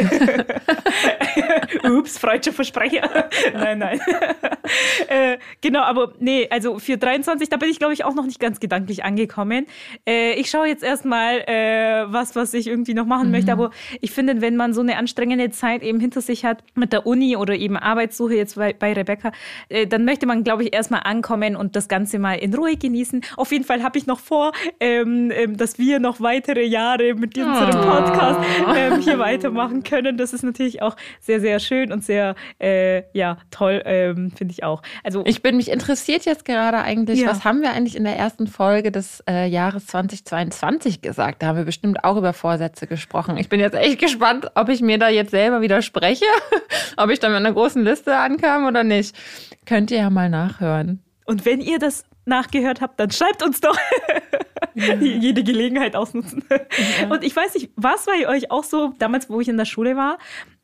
[1.84, 3.28] Ups, freudscher Versprecher.
[3.52, 4.00] nein, nein.
[5.08, 8.40] äh, genau, aber nee, also für 23, da bin ich, glaube ich, auch noch nicht
[8.40, 9.66] ganz gedanklich angekommen.
[10.06, 13.32] Äh, ich schaue jetzt erstmal, äh, was, was ich irgendwie noch machen mhm.
[13.32, 13.52] möchte.
[13.52, 17.06] Aber ich finde, wenn man so eine anstrengende Zeit eben hinter sich hat mit der
[17.06, 19.32] Uni oder eben Arbeitssuche jetzt bei, bei Rebecca,
[19.68, 23.20] äh, dann möchte man, glaube ich, erstmal ankommen und das Ganze mal in Ruhe genießen.
[23.36, 27.36] Auf jeden Fall habe ich noch vor, ähm, ähm, dass wir noch weitere Jahre mit
[27.36, 27.82] unserem oh.
[27.82, 28.40] Podcast
[28.74, 30.16] ähm, hier weitermachen können.
[30.16, 34.64] Das ist natürlich auch sehr, sehr schön und sehr, äh, ja, toll, ähm, finde ich
[34.64, 34.82] auch.
[35.04, 37.28] Also ich bin mich interessiert jetzt gerade eigentlich, ja.
[37.28, 41.42] was haben wir eigentlich in der ersten Folge des äh, Jahres 2022 gesagt?
[41.42, 43.36] Da haben wir bestimmt auch über Vorsätze gesprochen.
[43.36, 46.24] Ich bin jetzt echt gespannt, ob ich mir da jetzt selber widerspreche,
[46.96, 49.16] ob ich da mit einer großen Liste ankam oder nicht.
[49.66, 51.02] Könnt ihr ja mal nachhören.
[51.26, 53.76] Und wenn ihr das nachgehört habt, dann schreibt uns doch.
[54.74, 54.94] Ja.
[54.94, 56.44] Jede Gelegenheit ausnutzen.
[56.50, 57.08] Ja.
[57.10, 59.96] Und ich weiß nicht, was war euch auch so, damals, wo ich in der Schule
[59.96, 60.18] war,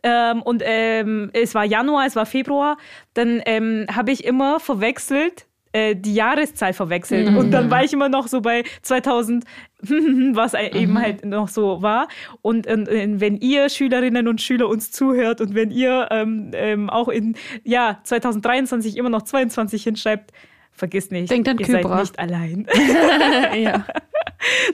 [0.05, 2.77] ähm, und ähm, es war Januar, es war Februar,
[3.15, 7.31] dann ähm, habe ich immer verwechselt, äh, die Jahreszahl verwechselt.
[7.31, 7.37] Mhm.
[7.37, 9.45] Und dann war ich immer noch so bei 2000,
[9.81, 10.59] was mhm.
[10.73, 12.07] eben halt noch so war.
[12.43, 16.91] Und, und, und, wenn ihr Schülerinnen und Schüler uns zuhört und wenn ihr ähm, ähm,
[16.91, 20.33] auch in ja, 2023 immer noch 22 hinschreibt,
[20.75, 21.89] vergiss nicht, Denkt an ihr Kybra.
[21.89, 22.67] seid nicht allein.
[23.63, 23.87] ja.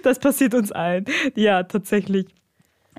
[0.02, 1.04] Das passiert uns allen.
[1.34, 2.26] Ja, tatsächlich.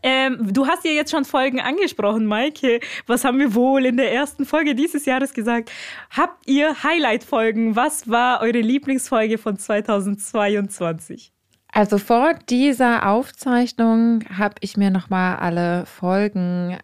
[0.03, 2.79] Ähm, du hast ja jetzt schon Folgen angesprochen, Maike.
[3.05, 5.71] Was haben wir wohl in der ersten Folge dieses Jahres gesagt?
[6.09, 7.75] Habt ihr Highlight-Folgen?
[7.75, 11.31] Was war eure Lieblingsfolge von 2022?
[11.71, 16.77] Also vor dieser Aufzeichnung habe ich mir nochmal alle Folgen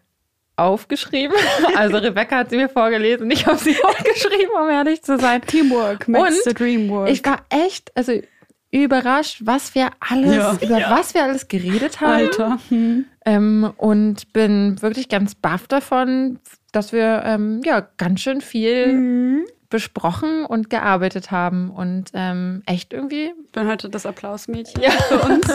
[0.58, 1.36] aufgeschrieben.
[1.76, 5.42] Also Rebecca hat sie mir vorgelesen, ich habe sie aufgeschrieben, um ehrlich zu sein.
[5.42, 7.08] Teamwork makes the dream work.
[7.10, 8.12] Ich war echt, also
[8.70, 10.58] überrascht, was wir alles, ja.
[10.60, 10.90] über ja.
[10.90, 12.12] was wir alles geredet haben.
[12.12, 12.58] Alter.
[12.68, 13.06] Hm.
[13.24, 16.38] Ähm, und bin wirklich ganz baff davon,
[16.72, 19.44] dass wir ähm, ja ganz schön viel mhm.
[19.70, 23.32] besprochen und gearbeitet haben und ähm, echt irgendwie.
[23.46, 24.90] Ich bin heute das Applausmädchen ja.
[24.90, 25.48] für uns.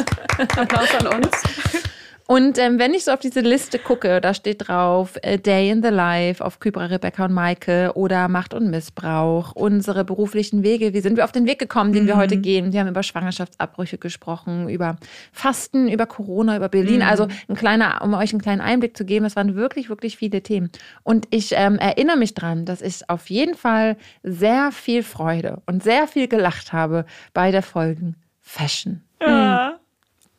[0.58, 1.30] Applaus an uns.
[2.26, 5.84] Und ähm, wenn ich so auf diese Liste gucke, da steht drauf äh, Day in
[5.84, 10.94] the Life auf Kybra, Rebecca und Maike oder Macht und Missbrauch, unsere beruflichen Wege.
[10.94, 12.08] Wie sind wir auf den Weg gekommen, den mhm.
[12.08, 12.72] wir heute gehen?
[12.72, 14.96] Wir haben über Schwangerschaftsabbrüche gesprochen, über
[15.34, 16.98] Fasten, über Corona, über Berlin.
[16.98, 17.08] Mhm.
[17.08, 20.42] Also ein kleiner, um euch einen kleinen Einblick zu geben, es waren wirklich, wirklich viele
[20.42, 20.72] Themen.
[21.04, 25.84] Und ich ähm, erinnere mich dran, dass ich auf jeden Fall sehr viel Freude und
[25.84, 29.02] sehr viel gelacht habe bei der Folgen Fashion.
[29.22, 29.72] Ja.
[29.72, 29.83] Mhm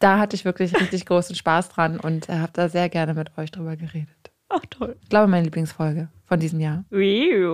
[0.05, 3.51] da hatte ich wirklich richtig großen Spaß dran und habe da sehr gerne mit euch
[3.51, 4.33] drüber geredet.
[4.51, 4.97] Ach toll.
[5.03, 6.85] Ich glaube, meine Lieblingsfolge von diesem Jahr.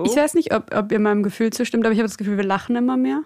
[0.05, 2.43] Ich weiß nicht, ob, ob ihr meinem Gefühl zustimmt, aber ich habe das Gefühl, wir
[2.43, 3.21] lachen immer mehr.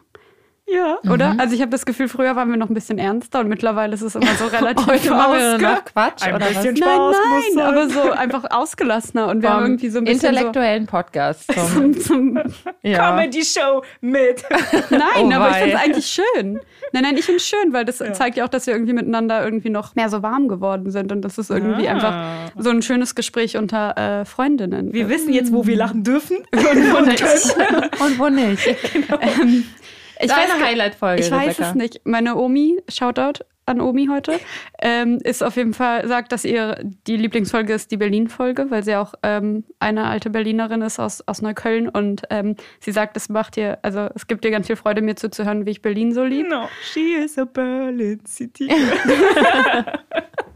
[0.67, 1.33] Ja, oder?
[1.33, 1.39] Mhm.
[1.39, 4.01] Also ich habe das Gefühl, früher waren wir noch ein bisschen ernster und mittlerweile ist
[4.01, 7.15] es immer so relativ Heute wir noch Quatsch ein oder bisschen was?
[7.15, 10.85] Spaß nein, nein, aber so einfach ausgelassener und wir haben irgendwie so ein bisschen intellektuellen
[10.85, 12.39] so Podcast zum, zum
[12.81, 12.97] ja.
[12.97, 14.43] Comedy Show mit.
[14.89, 16.59] Nein, oh, aber ich finde es eigentlich schön.
[16.93, 18.13] Nein, nein, ich finde es schön, weil das ja.
[18.13, 21.21] zeigt ja auch, dass wir irgendwie miteinander irgendwie noch mehr so warm geworden sind und
[21.21, 21.91] das ist irgendwie ah.
[21.91, 24.93] einfach so ein schönes Gespräch unter äh, Freundinnen.
[24.93, 27.23] Wir wissen jetzt, wo wir lachen dürfen und wo nicht.
[27.99, 28.93] und wo nicht.
[28.93, 29.19] Genau.
[29.21, 29.65] Ähm,
[30.19, 31.23] ich Deine weiß, Highlight-Folge.
[31.23, 31.69] Ich weiß Rebecca.
[31.69, 32.01] es nicht.
[32.05, 34.39] Meine Omi, Shoutout an Omi heute,
[34.81, 38.95] ähm, ist auf jeden Fall, sagt, dass ihr die Lieblingsfolge ist die Berlin-Folge, weil sie
[38.95, 43.57] auch ähm, eine alte Berlinerin ist aus, aus Neukölln und ähm, sie sagt, es macht
[43.57, 46.47] ihr, also es gibt ihr ganz viel Freude, mir zuzuhören, wie ich Berlin so liebe.
[46.47, 48.69] No, she is a Berlin City.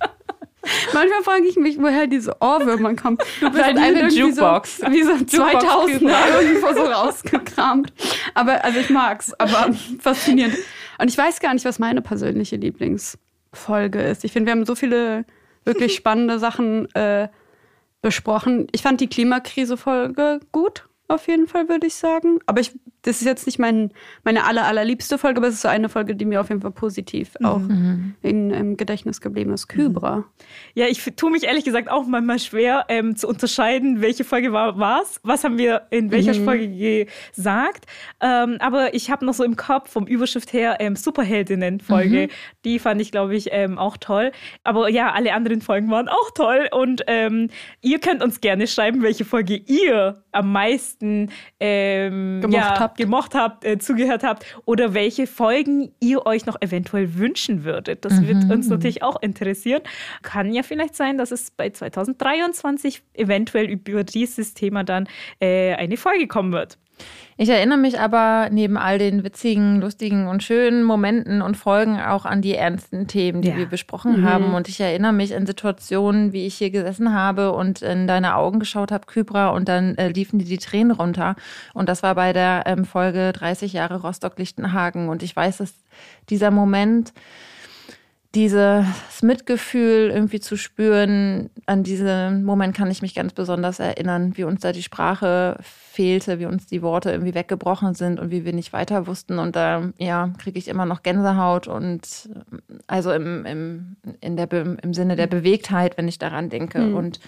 [0.94, 3.18] Manchmal frage ich mich, woher diese Ohrwürmer kommen.
[3.40, 4.78] Du bist eine Jukebox.
[4.78, 7.94] So, wie so 2000er irgendwo so rausgekramt.
[8.34, 10.58] Aber, also ich mag's, aber faszinierend.
[10.98, 14.26] Und ich weiß gar nicht, was meine persönliche Lieblingsfolge ist.
[14.26, 15.26] Ich finde, wir haben so viele
[15.64, 17.30] wirklich spannende Sachen äh,
[18.02, 18.68] besprochen.
[18.72, 22.40] Ich fand die Klimakrise-Folge gut, auf jeden Fall, würde ich sagen.
[22.46, 22.72] Aber ich
[23.04, 23.92] das ist jetzt nicht mein,
[24.24, 26.72] meine aller, allerliebste Folge, aber es ist so eine Folge, die mir auf jeden Fall
[26.72, 27.46] positiv mhm.
[27.46, 27.62] auch
[28.22, 29.68] in, im Gedächtnis geblieben ist.
[29.68, 30.18] Kybra.
[30.18, 30.26] Mhm.
[30.74, 34.80] Ja, ich tue mich ehrlich gesagt auch manchmal schwer ähm, zu unterscheiden, welche Folge war
[34.80, 36.46] was, was haben wir in welcher mhm.
[36.46, 37.86] Folge gesagt.
[38.22, 42.28] Ähm, aber ich habe noch so im Kopf vom Überschrift her ähm, Superheldinnen-Folge.
[42.28, 42.30] Mhm.
[42.66, 44.32] Die fand ich, glaube ich, ähm, auch toll.
[44.64, 46.68] Aber ja, alle anderen Folgen waren auch toll.
[46.72, 47.50] Und ähm,
[47.82, 53.34] ihr könnt uns gerne schreiben, welche Folge ihr am meisten ähm, gemocht ja, habt, gemocht
[53.34, 58.06] habt äh, zugehört habt oder welche Folgen ihr euch noch eventuell wünschen würdet.
[58.06, 58.28] Das mhm.
[58.28, 59.82] wird uns natürlich auch interessieren.
[60.22, 65.08] Kann ja vielleicht sein, dass es bei 2023 eventuell über dieses Thema dann
[65.40, 66.78] äh, eine Folge kommen wird.
[67.42, 72.26] Ich erinnere mich aber neben all den witzigen, lustigen und schönen Momenten und Folgen auch
[72.26, 73.56] an die ernsten Themen, die ja.
[73.56, 74.26] wir besprochen mhm.
[74.26, 74.54] haben.
[74.54, 78.60] Und ich erinnere mich an Situationen, wie ich hier gesessen habe und in deine Augen
[78.60, 81.38] geschaut habe, Kybra, und dann äh, liefen dir die Tränen runter.
[81.74, 85.08] Und das war bei der ähm, Folge 30 Jahre Rostock-Lichtenhagen.
[85.08, 85.74] Und ich weiß, dass
[86.30, 87.14] dieser Moment,
[88.36, 88.86] dieses
[89.24, 94.62] Mitgefühl irgendwie zu spüren, an diesen Moment kann ich mich ganz besonders erinnern, wie uns
[94.62, 98.72] da die Sprache fehlte, wie uns die Worte irgendwie weggebrochen sind und wie wir nicht
[98.72, 99.40] weiter wussten.
[99.40, 102.30] Und da ja, kriege ich immer noch Gänsehaut und
[102.86, 106.80] also im, im, in der, im Sinne der Bewegtheit, wenn ich daran denke.
[106.80, 106.96] Mhm.
[106.96, 107.20] Und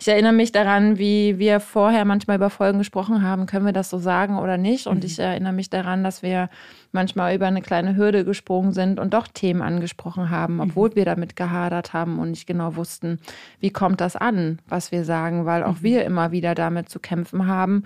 [0.00, 3.90] ich erinnere mich daran, wie wir vorher manchmal über Folgen gesprochen haben, können wir das
[3.90, 4.88] so sagen oder nicht.
[4.88, 5.06] Und mhm.
[5.06, 6.50] ich erinnere mich daran, dass wir
[6.92, 10.60] manchmal über eine kleine Hürde gesprungen sind und doch Themen angesprochen haben, mhm.
[10.60, 10.96] obwohl mhm.
[10.96, 13.20] wir damit gehadert haben und nicht genau wussten,
[13.60, 15.82] wie kommt das an, was wir sagen, weil auch mhm.
[15.82, 17.84] wir immer wieder damit zu kämpfen haben.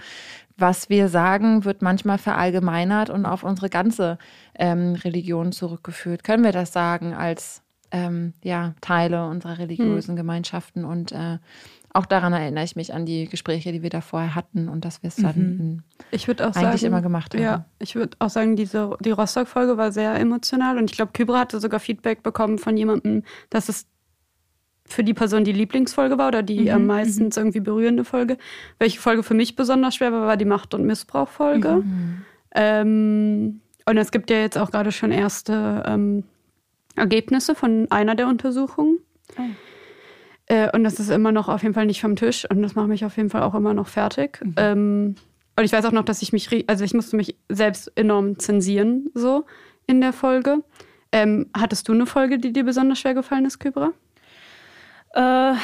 [0.56, 4.18] Was wir sagen, wird manchmal verallgemeinert und auf unsere ganze
[4.54, 6.24] ähm, Religion zurückgeführt.
[6.24, 7.62] Können wir das sagen als
[7.92, 10.16] ähm, ja, Teile unserer religiösen mhm.
[10.16, 11.38] Gemeinschaften und äh,
[11.94, 15.02] auch daran erinnere ich mich an die Gespräche, die wir da vorher hatten und dass
[15.02, 15.82] wir es dann mhm.
[16.10, 17.42] ich auch eigentlich sagen, immer gemacht haben.
[17.42, 21.40] Ja, ich würde auch sagen, diese, die Rostock-Folge war sehr emotional und ich glaube, Kybra
[21.40, 23.86] hatte sogar Feedback bekommen von jemandem, dass es
[24.86, 27.30] für die Person die Lieblingsfolge war oder die mhm, am meisten mhm.
[27.36, 28.38] irgendwie berührende Folge.
[28.78, 31.82] Welche Folge für mich besonders schwer war, war die Macht- und Missbrauch-Folge.
[31.84, 32.24] Mhm.
[32.54, 36.24] Ähm, und es gibt ja jetzt auch gerade schon erste ähm,
[36.96, 38.98] Ergebnisse von einer der Untersuchungen.
[39.38, 39.42] Oh.
[40.52, 42.88] Äh, und das ist immer noch auf jeden Fall nicht vom Tisch und das macht
[42.88, 44.38] mich auf jeden Fall auch immer noch fertig.
[44.44, 44.54] Mhm.
[44.58, 45.14] Ähm,
[45.56, 49.10] und ich weiß auch noch, dass ich mich, also ich musste mich selbst enorm zensieren,
[49.14, 49.46] so
[49.86, 50.58] in der Folge.
[51.10, 53.92] Ähm, hattest du eine Folge, die dir besonders schwer gefallen ist, Kybra?
[55.14, 55.54] Äh,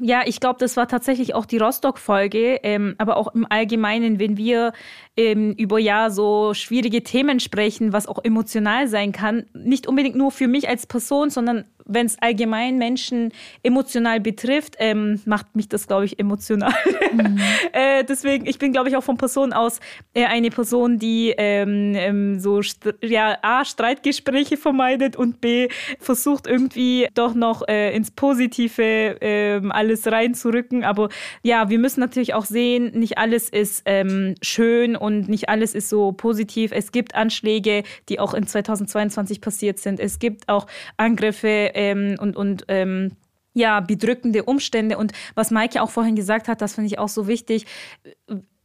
[0.00, 4.38] ja, ich glaube, das war tatsächlich auch die Rostock-Folge, ähm, aber auch im Allgemeinen, wenn
[4.38, 4.72] wir
[5.18, 10.30] ähm, über ja so schwierige Themen sprechen, was auch emotional sein kann, nicht unbedingt nur
[10.30, 15.86] für mich als Person, sondern wenn es allgemein Menschen emotional betrifft, ähm, macht mich das,
[15.86, 16.74] glaube ich, emotional.
[17.12, 17.38] Mhm.
[17.72, 19.80] äh, deswegen, ich bin, glaube ich, auch von Person aus
[20.14, 22.60] äh, eine Person, die ähm, ähm, so
[23.02, 30.06] ja, A, Streitgespräche vermeidet und B, versucht irgendwie doch noch äh, ins Positive ähm, alles
[30.06, 30.84] reinzurücken.
[30.84, 31.08] Aber
[31.42, 35.88] ja, wir müssen natürlich auch sehen, nicht alles ist ähm, schön und nicht alles ist
[35.88, 36.72] so positiv.
[36.72, 40.00] Es gibt Anschläge, die auch in 2022 passiert sind.
[40.00, 40.66] Es gibt auch
[40.96, 43.12] Angriffe ähm, und, und ähm,
[43.52, 44.96] ja, bedrückende Umstände.
[44.96, 47.66] Und was Maike auch vorhin gesagt hat, das finde ich auch so wichtig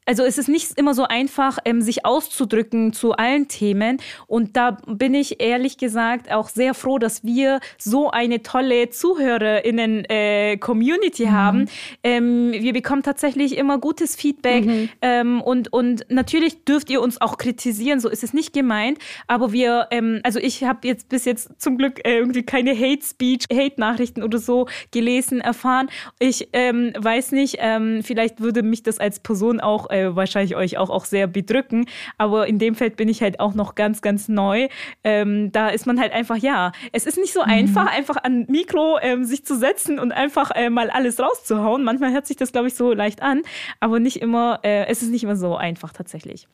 [0.05, 3.97] also es ist nicht immer so einfach, ähm, sich auszudrücken zu allen Themen.
[4.27, 11.23] Und da bin ich ehrlich gesagt auch sehr froh, dass wir so eine tolle ZuhörerInnen-Community
[11.23, 11.31] äh, mhm.
[11.31, 11.65] haben.
[12.03, 14.65] Ähm, wir bekommen tatsächlich immer gutes Feedback.
[14.65, 14.89] Mhm.
[15.01, 18.99] Ähm, und, und natürlich dürft ihr uns auch kritisieren, so ist es nicht gemeint.
[19.27, 19.89] Aber wir,
[20.23, 24.37] also ich habe jetzt bis jetzt zum Glück äh, irgendwie keine Hate Speech, Hate-Nachrichten oder
[24.37, 25.89] so gelesen, erfahren.
[26.19, 27.57] Ich weiß nicht,
[28.01, 31.85] vielleicht würde mich das als Person auch äh, wahrscheinlich euch auch, auch sehr bedrücken.
[32.17, 34.67] Aber in dem Feld bin ich halt auch noch ganz, ganz neu.
[35.03, 37.49] Ähm, da ist man halt einfach, ja, es ist nicht so mhm.
[37.49, 41.83] einfach, einfach an Mikro ähm, sich zu setzen und einfach äh, mal alles rauszuhauen.
[41.83, 43.41] Manchmal hört sich das, glaube ich, so leicht an,
[43.79, 46.47] aber nicht immer, äh, es ist nicht immer so einfach tatsächlich.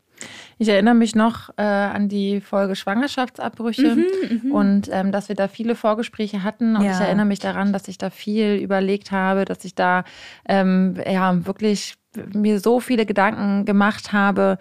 [0.58, 5.36] Ich erinnere mich noch äh, an die Folge Schwangerschaftsabbrüche mhm, mhm, und ähm, dass wir
[5.36, 6.76] da viele Vorgespräche hatten.
[6.76, 6.92] Und ja.
[6.92, 10.04] ich erinnere mich daran, dass ich da viel überlegt habe, dass ich da
[10.48, 11.96] ähm, ja wirklich
[12.34, 14.58] mir so viele Gedanken gemacht habe,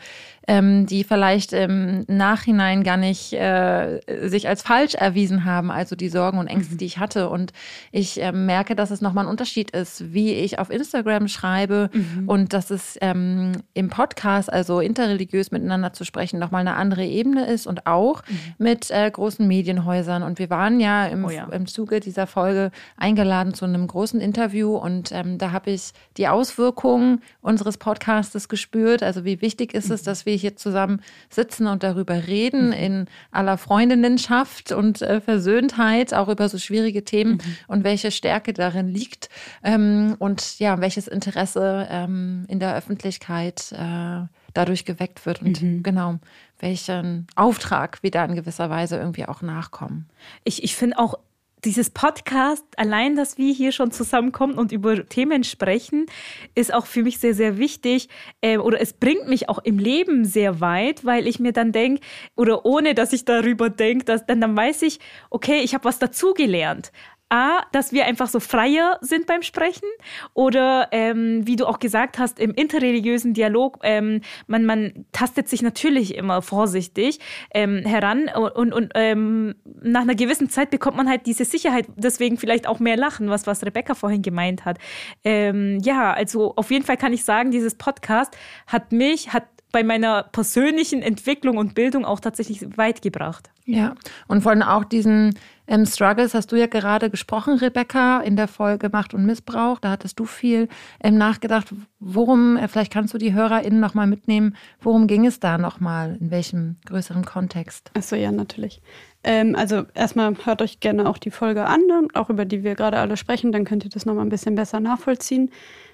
[0.48, 6.08] ähm, die vielleicht im Nachhinein gar nicht äh, sich als falsch erwiesen haben, also die
[6.08, 6.78] Sorgen und Ängste, mhm.
[6.78, 7.28] die ich hatte.
[7.28, 7.52] Und
[7.92, 12.28] ich äh, merke, dass es nochmal ein Unterschied ist, wie ich auf Instagram schreibe mhm.
[12.28, 17.46] und dass es ähm, im Podcast, also interreligiös miteinander zu sprechen, nochmal eine andere Ebene
[17.46, 18.38] ist und auch mhm.
[18.58, 20.22] mit äh, großen Medienhäusern.
[20.22, 21.44] Und wir waren ja im, oh ja.
[21.44, 26.28] im Zuge dieser Folge eingeladen zu einem großen Interview und ähm, da habe ich die
[26.28, 29.02] Auswirkungen unseres Podcastes gespürt.
[29.02, 30.04] Also wie wichtig ist es, mhm.
[30.06, 32.72] dass wir hier zusammen sitzen und darüber reden mhm.
[32.72, 37.56] in aller Freundinnenschaft und äh, Versöhntheit, auch über so schwierige Themen mhm.
[37.68, 39.28] und welche Stärke darin liegt
[39.62, 45.82] ähm, und ja, welches Interesse ähm, in der Öffentlichkeit äh, dadurch geweckt wird und mhm.
[45.82, 46.18] genau,
[46.58, 50.08] welchen Auftrag wir da in gewisser Weise irgendwie auch nachkommen.
[50.44, 51.18] Ich, ich finde auch
[51.64, 56.06] dieses Podcast, allein, dass wir hier schon zusammenkommen und über Themen sprechen,
[56.54, 58.08] ist auch für mich sehr, sehr wichtig.
[58.40, 62.02] Äh, oder es bringt mich auch im Leben sehr weit, weil ich mir dann denke,
[62.36, 66.92] oder ohne dass ich darüber denke, dann, dann weiß ich, okay, ich habe was dazugelernt.
[67.30, 69.88] A, dass wir einfach so freier sind beim Sprechen
[70.34, 75.62] oder ähm, wie du auch gesagt hast, im interreligiösen Dialog, ähm, man, man tastet sich
[75.62, 77.20] natürlich immer vorsichtig
[77.54, 82.36] ähm, heran und, und ähm, nach einer gewissen Zeit bekommt man halt diese Sicherheit, deswegen
[82.36, 84.78] vielleicht auch mehr Lachen, was, was Rebecca vorhin gemeint hat.
[85.22, 89.84] Ähm, ja, also auf jeden Fall kann ich sagen, dieses Podcast hat mich, hat bei
[89.84, 93.50] meiner persönlichen Entwicklung und Bildung auch tatsächlich weit gebracht.
[93.66, 93.94] Ja,
[94.26, 95.38] und vor allem auch diesen
[95.70, 99.78] ähm, Struggles hast du ja gerade gesprochen, Rebecca, in der Folge Macht und Missbrauch.
[99.78, 100.66] Da hattest du viel
[101.02, 101.72] ähm, nachgedacht.
[102.00, 106.18] Worum, äh, vielleicht kannst du die HörerInnen nochmal mitnehmen, worum ging es da nochmal?
[106.20, 107.92] In welchem größeren Kontext?
[107.94, 108.82] Achso, ja, natürlich.
[109.22, 111.80] Ähm, also erstmal hört euch gerne auch die Folge an,
[112.14, 114.80] auch über die wir gerade alle sprechen, dann könnt ihr das nochmal ein bisschen besser
[114.80, 115.52] nachvollziehen.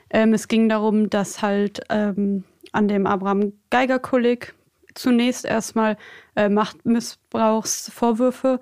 [0.09, 4.55] Ähm, es ging darum, dass halt ähm, an dem Abraham Geiger-Kolleg
[4.95, 5.99] zunächst erstmal
[6.35, 8.61] äh, Machtmissbrauchsvorwürfe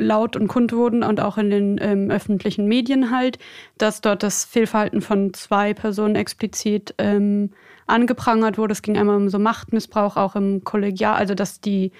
[0.00, 3.38] laut und kund wurden und auch in den ähm, öffentlichen Medien halt,
[3.78, 7.50] dass dort das Fehlverhalten von zwei Personen explizit ähm,
[7.86, 8.72] angeprangert wurde.
[8.72, 11.92] Es ging einmal um so Machtmissbrauch auch im Kollegial, also dass die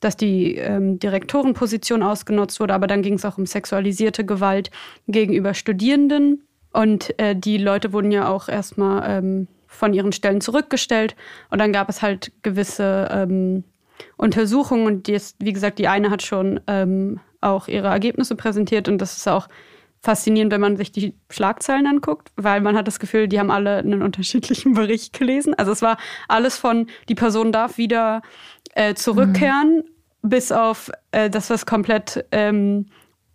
[0.00, 4.72] dass die ähm, Direktorenposition ausgenutzt wurde, aber dann ging es auch um sexualisierte Gewalt
[5.06, 6.42] gegenüber Studierenden.
[6.72, 11.14] Und äh, die Leute wurden ja auch erstmal ähm, von ihren Stellen zurückgestellt.
[11.50, 13.62] Und dann gab es halt gewisse ähm,
[14.16, 14.86] Untersuchungen.
[14.86, 18.88] Und die ist, wie gesagt, die eine hat schon ähm, auch ihre Ergebnisse präsentiert.
[18.88, 19.48] Und das ist auch
[20.02, 23.78] faszinierend, wenn man sich die Schlagzeilen anguckt, weil man hat das Gefühl, die haben alle
[23.78, 25.54] einen unterschiedlichen Bericht gelesen.
[25.54, 25.96] Also es war
[26.28, 28.22] alles von, die Person darf wieder
[28.74, 29.84] äh, zurückkehren,
[30.22, 30.28] mhm.
[30.28, 32.86] bis auf äh, das, was komplett, ähm,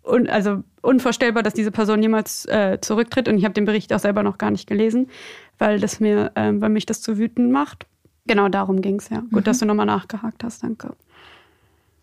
[0.04, 3.28] un also unvorstellbar, dass diese Person jemals äh, zurücktritt.
[3.28, 5.10] Und ich habe den Bericht auch selber noch gar nicht gelesen,
[5.58, 7.86] weil das mir, ähm, weil mich das zu wütend macht.
[8.28, 9.20] Genau darum ging es, ja.
[9.20, 9.44] Gut, mhm.
[9.44, 10.94] dass du nochmal nachgehakt hast, danke.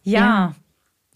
[0.03, 0.55] Ja, ja.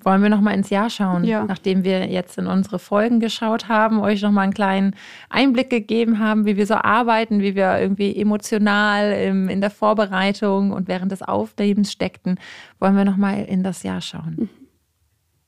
[0.02, 1.44] Wollen wir noch mal ins Jahr schauen, ja.
[1.44, 4.96] nachdem wir jetzt in unsere Folgen geschaut haben, euch noch mal einen kleinen
[5.30, 10.72] Einblick gegeben haben, wie wir so arbeiten, wie wir irgendwie emotional im, in der Vorbereitung
[10.72, 12.40] und während des Aufnehmens steckten,
[12.80, 14.36] wollen wir noch mal in das Jahr schauen.
[14.38, 14.50] Mhm.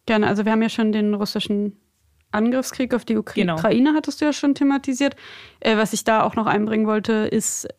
[0.05, 0.27] Gerne.
[0.27, 1.77] Also wir haben ja schon den russischen
[2.31, 3.93] Angriffskrieg auf die Ukraine, genau.
[3.95, 5.15] hattest du ja schon thematisiert.
[5.61, 7.69] Äh, was ich da auch noch einbringen wollte, ist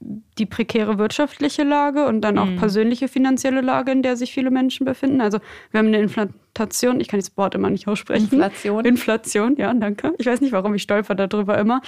[0.00, 2.56] die prekäre wirtschaftliche Lage und dann auch mhm.
[2.56, 5.20] persönliche finanzielle Lage, in der sich viele Menschen befinden.
[5.20, 5.38] Also
[5.70, 8.24] wir haben eine Inflation, ich kann das Wort immer nicht aussprechen.
[8.24, 8.84] Inflation.
[8.84, 10.12] Inflation, ja, danke.
[10.18, 11.82] Ich weiß nicht, warum ich stolper darüber immer.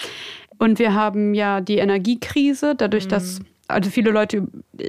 [0.59, 3.11] Und wir haben ja die Energiekrise, dadurch, mhm.
[3.11, 4.49] dass also viele Leute,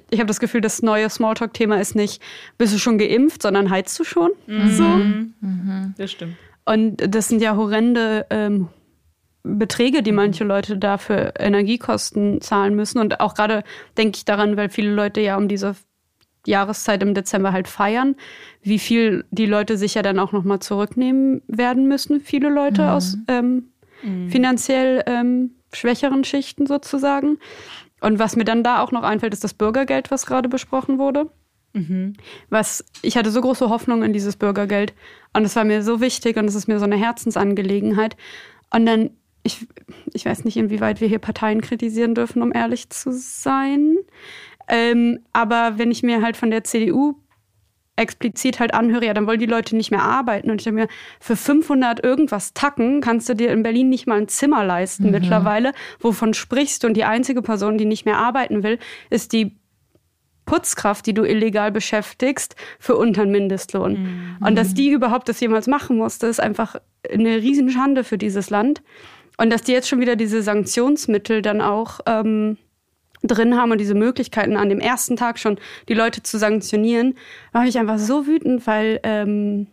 [0.10, 2.22] ich habe das Gefühl, das neue Smalltalk-Thema ist nicht,
[2.58, 4.32] bist du schon geimpft, sondern heizt du schon.
[4.48, 4.72] Mhm.
[4.72, 4.84] So.
[4.84, 5.94] Mhm.
[5.98, 6.36] Das stimmt.
[6.66, 8.68] Und das sind ja horrende ähm,
[9.44, 13.00] Beträge, die manche Leute da für Energiekosten zahlen müssen.
[13.00, 13.64] Und auch gerade
[13.98, 15.76] denke ich daran, weil viele Leute ja um diese
[16.46, 18.16] Jahreszeit im Dezember halt feiern,
[18.62, 22.90] wie viel die Leute sich ja dann auch nochmal zurücknehmen werden müssen, viele Leute mhm.
[22.90, 24.30] aus ähm, mhm.
[24.30, 27.38] finanziell ähm, schwächeren Schichten sozusagen.
[28.00, 31.30] Und was mir dann da auch noch einfällt, ist das Bürgergeld, was gerade besprochen wurde.
[31.74, 32.14] Mhm.
[32.50, 34.94] Was ich hatte so große Hoffnung in dieses Bürgergeld
[35.34, 38.18] und es war mir so wichtig und es ist mir so eine Herzensangelegenheit.
[38.74, 39.12] Und dann
[39.44, 39.68] ich,
[40.14, 43.98] ich weiß nicht, inwieweit wir hier Parteien kritisieren dürfen, um ehrlich zu sein.
[44.68, 47.16] Ähm, aber wenn ich mir halt von der CDU
[47.96, 50.50] explizit halt anhöre, ja, dann wollen die Leute nicht mehr arbeiten.
[50.50, 50.88] Und ich denke mir,
[51.20, 55.12] für 500 irgendwas Tacken kannst du dir in Berlin nicht mal ein Zimmer leisten mhm.
[55.12, 55.74] mittlerweile.
[56.00, 56.88] Wovon sprichst du?
[56.88, 59.58] Und die einzige Person, die nicht mehr arbeiten will, ist die
[60.46, 63.94] Putzkraft, die du illegal beschäftigst, für unter Mindestlohn.
[63.94, 64.38] Mhm.
[64.46, 66.76] Und dass die überhaupt das jemals machen musste, ist einfach
[67.10, 68.82] eine Riesenschande für dieses Land.
[69.38, 72.58] Und dass die jetzt schon wieder diese Sanktionsmittel dann auch ähm,
[73.24, 77.16] drin haben und diese Möglichkeiten an dem ersten Tag schon die Leute zu sanktionieren,
[77.52, 79.68] war ich einfach so wütend, weil ähm,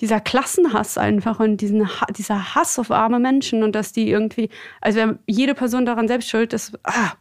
[0.00, 4.48] dieser Klassenhass einfach und diesen, dieser Hass auf arme Menschen und dass die irgendwie,
[4.80, 7.12] also wäre jede Person daran selbst schuld, das ah,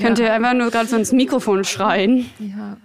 [0.00, 0.34] könnte ja.
[0.34, 2.26] einfach nur gerade so ins Mikrofon schreien.
[2.38, 2.76] Ja.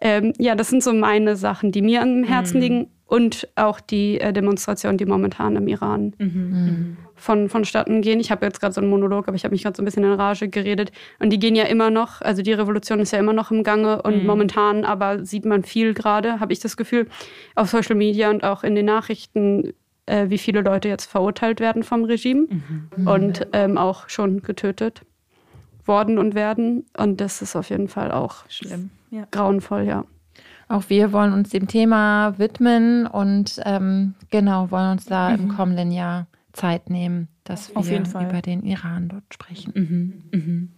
[0.00, 2.62] Ähm, ja, das sind so meine Sachen, die mir am Herzen mhm.
[2.62, 6.96] liegen und auch die äh, Demonstrationen, die momentan im Iran mhm.
[7.18, 8.20] Von, vonstatten gehen.
[8.20, 10.04] Ich habe jetzt gerade so einen Monolog, aber ich habe mich gerade so ein bisschen
[10.04, 10.92] in Rage geredet.
[11.18, 14.02] Und die gehen ja immer noch, also die Revolution ist ja immer noch im Gange
[14.02, 14.26] und mhm.
[14.26, 17.06] momentan aber sieht man viel gerade, habe ich das Gefühl,
[17.54, 19.74] auf Social Media und auch in den Nachrichten,
[20.06, 22.46] äh, wie viele Leute jetzt verurteilt werden vom Regime
[22.96, 23.08] mhm.
[23.08, 25.02] und ähm, auch schon getötet
[25.84, 26.86] worden und werden.
[26.96, 28.90] Und das ist auf jeden Fall auch schlimm.
[29.10, 29.24] Ja.
[29.30, 30.04] Grauenvoll, ja.
[30.68, 35.34] Auch wir wollen uns dem Thema widmen und ähm, genau wollen uns da mhm.
[35.34, 39.72] im kommenden Jahr Zeit nehmen, dass wir über den Iran dort sprechen.
[39.74, 40.22] Mhm.
[40.32, 40.68] Mhm.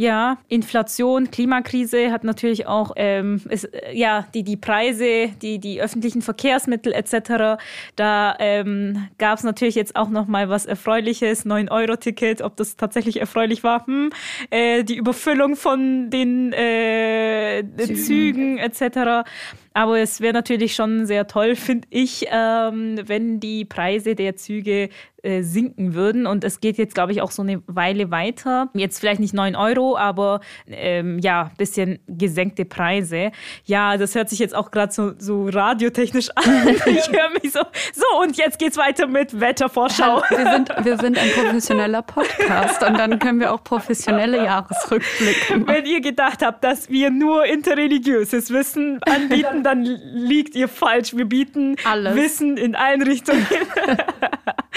[0.00, 5.82] Ja, Inflation, Klimakrise hat natürlich auch ähm, ist, äh, ja die die Preise, die die
[5.82, 7.60] öffentlichen Verkehrsmittel etc.
[7.96, 12.56] Da ähm, gab es natürlich jetzt auch noch mal was Erfreuliches, 9 Euro Ticket, ob
[12.56, 14.10] das tatsächlich erfreulich war, hm,
[14.50, 19.28] äh, die Überfüllung von den äh, Zügen, Zügen etc.
[19.74, 24.88] Aber es wäre natürlich schon sehr toll, finde ich, ähm, wenn die Preise der Züge
[25.22, 26.26] äh, sinken würden.
[26.26, 28.68] Und es geht jetzt, glaube ich, auch so eine Weile weiter.
[28.74, 33.32] Jetzt vielleicht nicht 9 Euro, aber ähm, ja, bisschen gesenkte Preise.
[33.64, 36.44] Ja, das hört sich jetzt auch gerade so, so radiotechnisch an.
[36.86, 37.60] ich höre mich so,
[37.92, 40.22] so und jetzt geht's weiter mit Wettervorschau.
[40.30, 45.66] Wir sind, wir sind ein professioneller Podcast und dann können wir auch professionelle Jahresrückblicke machen.
[45.66, 51.16] Wenn ihr gedacht habt, dass wir nur interreligiöses Wissen anbieten, dann liegt ihr falsch.
[51.16, 52.14] Wir bieten Alles.
[52.14, 53.46] Wissen in allen Richtungen.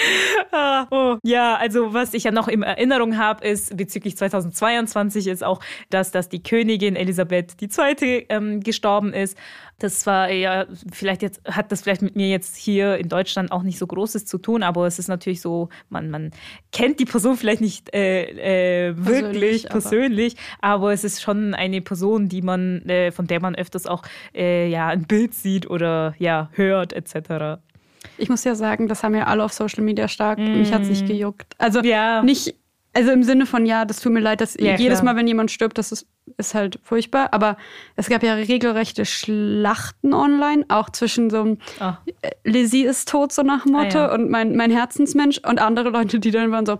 [0.52, 1.18] ah, oh.
[1.22, 5.60] Ja, also was ich ja noch in Erinnerung habe, ist bezüglich 2022 ist auch,
[5.90, 8.26] dass, dass die Königin Elisabeth II.
[8.28, 9.36] Ähm, gestorben ist.
[9.78, 13.64] Das war ja, vielleicht jetzt, hat das vielleicht mit mir jetzt hier in Deutschland auch
[13.64, 16.30] nicht so Großes zu tun, aber es ist natürlich so, man, man
[16.70, 20.74] kennt die Person vielleicht nicht äh, äh, wirklich persönlich, persönlich aber.
[20.74, 20.92] aber.
[20.92, 24.04] es ist schon eine Person, die man, äh, von der man öfters auch
[24.34, 27.60] äh, ja, ein Bild sieht oder ja, hört, etc.
[28.18, 30.38] Ich muss ja sagen, das haben ja alle auf Social Media stark.
[30.38, 30.58] Mm.
[30.58, 31.54] Mich hat es nicht gejuckt.
[31.58, 32.22] Also ja.
[32.22, 32.54] nicht,
[32.94, 35.14] also im Sinne von, ja, das tut mir leid, dass ja, jedes klar.
[35.14, 37.28] Mal, wenn jemand stirbt, das ist, ist halt furchtbar.
[37.32, 37.56] Aber
[37.96, 41.92] es gab ja regelrechte Schlachten online, auch zwischen so einem oh.
[42.44, 44.14] Lizzie ist tot, so nach Motto, ah, ja.
[44.14, 46.78] und mein, mein Herzensmensch und andere Leute, die dann waren so,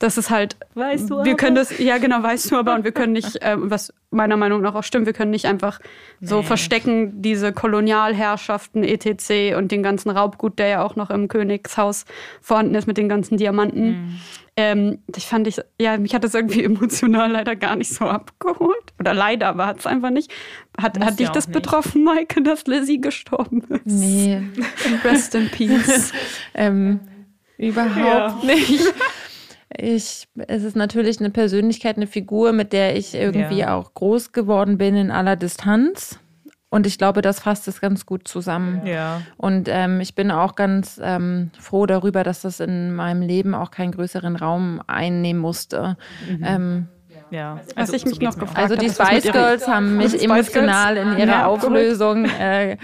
[0.00, 1.34] das ist halt, weißt du, wir aber?
[1.36, 4.62] können das, ja genau, weißt du aber, und wir können nicht, äh, was meiner Meinung
[4.62, 5.78] nach auch stimmt, wir können nicht einfach
[6.20, 6.42] so nee.
[6.42, 9.56] verstecken, diese Kolonialherrschaften, etc.
[9.56, 12.04] und den ganzen Raubgut, der ja auch noch im Königshaus
[12.40, 13.90] vorhanden ist mit den ganzen Diamanten.
[13.90, 14.20] Mhm.
[14.54, 18.92] Ähm, ich fand ich, ja, mich hat das irgendwie emotional leider gar nicht so abgeholt.
[19.00, 20.30] Oder leider, aber hat es einfach nicht.
[20.78, 21.54] Hat, hat dich das nicht.
[21.54, 23.86] betroffen, Maike, dass Lizzie gestorben ist?
[23.86, 24.42] Nee.
[25.04, 26.12] Rest in Peace.
[26.54, 27.00] ähm,
[27.56, 28.40] überhaupt ja.
[28.44, 28.92] nicht.
[29.74, 33.74] Ich, es ist natürlich eine Persönlichkeit, eine Figur, mit der ich irgendwie ja.
[33.74, 36.18] auch groß geworden bin in aller Distanz.
[36.72, 38.86] Und ich glaube, das fasst es ganz gut zusammen.
[38.86, 39.20] Ja.
[39.36, 43.70] Und ähm, ich bin auch ganz ähm, froh darüber, dass das in meinem Leben auch
[43.70, 45.98] keinen größeren Raum einnehmen musste.
[46.26, 46.42] Mhm.
[46.42, 46.88] Ähm,
[47.30, 47.60] ja.
[47.76, 51.26] Also, Was ich mich noch gefragt Also die Spice Girls haben mich emotional in ihrer
[51.26, 52.78] ja, Auflösung äh,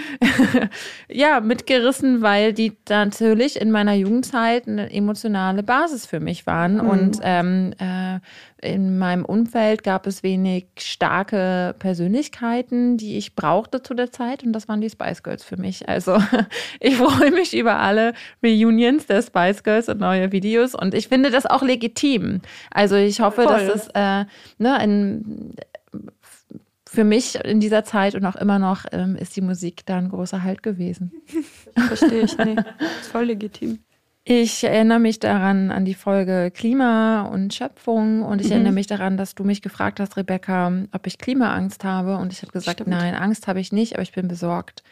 [1.08, 6.88] ja mitgerissen, weil die natürlich in meiner Jugendzeit eine emotionale Basis für mich waren mhm.
[6.88, 8.20] und ähm, äh,
[8.60, 14.52] in meinem Umfeld gab es wenig starke Persönlichkeiten, die ich brauchte zu der Zeit und
[14.52, 15.88] das waren die Spice Girls für mich.
[15.88, 16.18] Also
[16.80, 21.30] ich freue mich über alle Reunions der Spice Girls und neue Videos und ich finde
[21.30, 22.40] das auch legitim.
[22.70, 23.52] Also ich hoffe, Voll.
[23.52, 24.24] dass es äh,
[24.58, 25.54] ne, ein,
[26.88, 30.08] für mich in dieser Zeit und auch immer noch ähm, ist die Musik da ein
[30.08, 31.12] großer Halt gewesen.
[31.76, 32.56] Verstehe ich, nee.
[33.00, 33.78] Ist voll legitim.
[34.30, 38.52] Ich erinnere mich daran an die Folge Klima und Schöpfung und ich mhm.
[38.52, 42.42] erinnere mich daran, dass du mich gefragt hast, Rebecca, ob ich Klimaangst habe und ich
[42.42, 42.90] habe gesagt, Stimmt.
[42.90, 44.82] nein, Angst habe ich nicht, aber ich bin besorgt.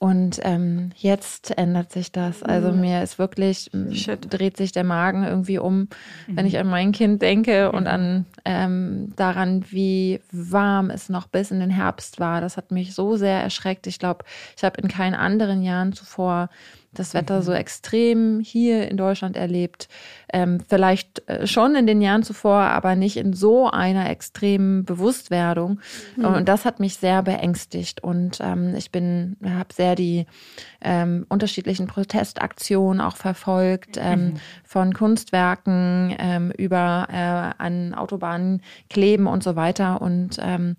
[0.00, 2.42] Und ähm, jetzt ändert sich das.
[2.42, 2.80] Also mhm.
[2.80, 4.26] mir ist wirklich, Shit.
[4.28, 5.88] dreht sich der Magen irgendwie um, mhm.
[6.26, 11.52] wenn ich an mein Kind denke und an ähm, daran, wie warm es noch bis
[11.52, 12.40] in den Herbst war.
[12.40, 13.86] Das hat mich so sehr erschreckt.
[13.86, 14.24] Ich glaube,
[14.56, 16.50] ich habe in keinen anderen Jahren zuvor
[16.94, 17.56] das Wetter so mhm.
[17.58, 19.88] extrem hier in Deutschland erlebt.
[20.32, 25.80] Ähm, vielleicht äh, schon in den Jahren zuvor, aber nicht in so einer extremen Bewusstwerdung.
[26.16, 26.24] Mhm.
[26.24, 28.02] Und das hat mich sehr beängstigt.
[28.02, 30.26] Und ähm, ich bin, habe sehr die
[30.80, 34.34] ähm, unterschiedlichen Protestaktionen auch verfolgt, ähm, mhm.
[34.64, 40.02] von Kunstwerken ähm, über äh, an Autobahnen kleben und so weiter.
[40.02, 40.76] Und ähm,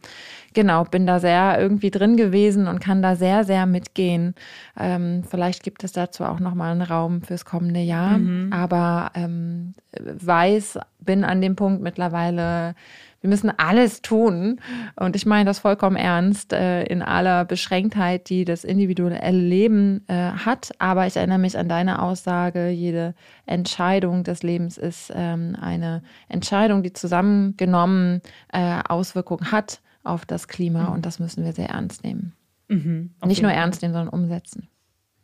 [0.55, 4.33] genau, bin da sehr irgendwie drin gewesen und kann da sehr, sehr mitgehen.
[4.79, 8.17] Ähm, vielleicht gibt es dazu auch nochmal einen Raum fürs kommende Jahr.
[8.17, 8.51] Mhm.
[8.51, 12.73] Aber ähm, weiß, bin an dem Punkt mittlerweile,
[13.21, 14.59] wir müssen alles tun.
[14.95, 20.31] Und ich meine das vollkommen ernst, äh, in aller Beschränktheit, die das individuelle Leben äh,
[20.31, 20.71] hat.
[20.79, 23.13] Aber ich erinnere mich an deine Aussage, jede
[23.45, 30.87] Entscheidung des Lebens ist ähm, eine Entscheidung, die zusammengenommen äh, Auswirkungen hat auf das Klima.
[30.87, 30.93] Mhm.
[30.93, 32.33] Und das müssen wir sehr ernst nehmen.
[32.67, 34.67] Mhm, Nicht nur ernst nehmen, sondern umsetzen.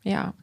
[0.03, 0.33] Ja.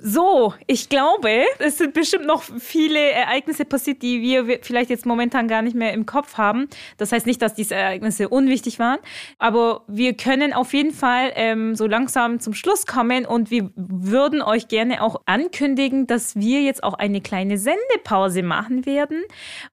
[0.00, 5.48] So, ich glaube, es sind bestimmt noch viele Ereignisse passiert, die wir vielleicht jetzt momentan
[5.48, 6.68] gar nicht mehr im Kopf haben.
[6.96, 8.98] Das heißt nicht, dass diese Ereignisse unwichtig waren,
[9.38, 14.42] aber wir können auf jeden Fall ähm, so langsam zum Schluss kommen und wir würden
[14.42, 19.22] euch gerne auch ankündigen, dass wir jetzt auch eine kleine Sendepause machen werden.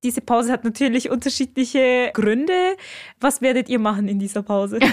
[0.03, 2.75] Diese Pause hat natürlich unterschiedliche Gründe.
[3.19, 4.79] Was werdet ihr machen in dieser Pause?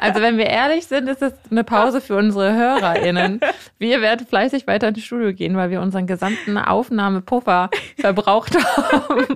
[0.00, 3.38] Also wenn wir ehrlich sind, ist es eine Pause für unsere HörerInnen.
[3.78, 9.26] Wir werden fleißig weiter ins Studio gehen, weil wir unseren gesamten Aufnahmepuffer verbraucht haben.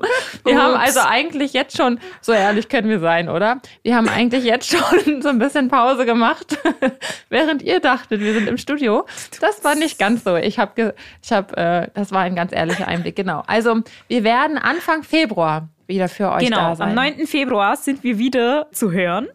[0.45, 3.61] Wir haben also eigentlich jetzt schon, so ehrlich können wir sein, oder?
[3.83, 6.59] Wir haben eigentlich jetzt schon so ein bisschen Pause gemacht,
[7.29, 9.07] während ihr dachtet, wir sind im Studio.
[9.41, 10.37] Das war nicht ganz so.
[10.37, 13.43] Ich habe, ich habe, äh, das war ein ganz ehrlicher Einblick, genau.
[13.47, 16.89] Also wir werden Anfang Februar wieder für euch genau, da sein.
[16.91, 17.27] Am 9.
[17.27, 19.29] Februar sind wir wieder zu hören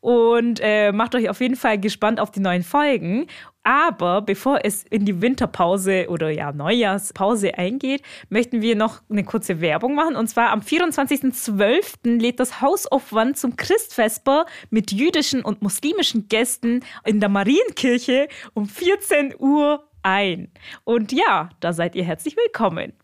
[0.00, 3.26] und äh, macht euch auf jeden Fall gespannt auf die neuen Folgen.
[3.62, 9.60] Aber bevor es in die Winterpause oder ja Neujahrspause eingeht, möchten wir noch eine kurze
[9.60, 10.16] Werbung machen.
[10.16, 12.18] Und zwar am 24.12.
[12.18, 18.28] lädt das Haus of One zum Christvesper mit jüdischen und muslimischen Gästen in der Marienkirche
[18.54, 20.50] um 14 Uhr ein.
[20.84, 22.94] Und ja, da seid ihr herzlich willkommen.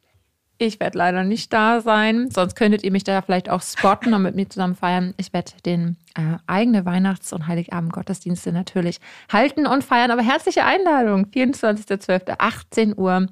[0.59, 4.23] Ich werde leider nicht da sein, sonst könntet ihr mich da vielleicht auch spotten und
[4.23, 5.13] mit mir zusammen feiern.
[5.19, 8.99] Ich werde den äh, eigene Weihnachts- und Heiligabend-Gottesdienste natürlich
[9.31, 10.11] halten und feiern.
[10.11, 13.27] Aber herzliche Einladung, 24.12., 18 Uhr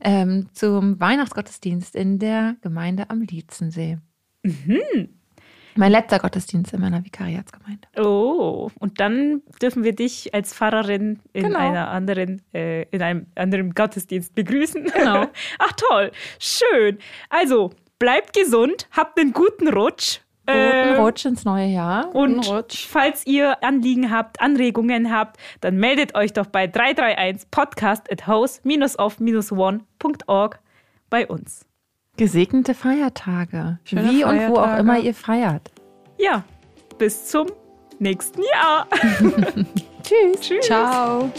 [0.00, 3.98] ähm, zum Weihnachtsgottesdienst in der Gemeinde am Lietzensee.
[4.42, 5.08] Mhm.
[5.76, 7.86] Mein letzter Gottesdienst in meiner Vikariatsgemeinde.
[7.98, 11.58] Oh, und dann dürfen wir dich als Pfarrerin in genau.
[11.58, 14.84] einer anderen, äh, in einem anderen Gottesdienst begrüßen.
[14.84, 15.26] Genau.
[15.58, 16.98] Ach toll, schön.
[17.28, 20.20] Also bleibt gesund, habt einen guten Rutsch.
[20.46, 22.14] Guten äh, Rutsch ins neue Jahr.
[22.14, 22.86] Und Rutsch.
[22.86, 30.60] falls ihr Anliegen habt, Anregungen habt, dann meldet euch doch bei 331 podcast at house-off-one.org
[31.10, 31.66] bei uns.
[32.16, 33.78] Gesegnete Feiertage.
[33.84, 34.46] Schöne Wie Feiertage.
[34.46, 35.70] und wo auch immer ihr feiert.
[36.18, 36.44] Ja,
[36.98, 37.46] bis zum
[37.98, 38.86] nächsten Jahr.
[40.02, 40.40] Tschüss.
[40.40, 40.66] Tschüss.
[40.66, 41.30] Ciao.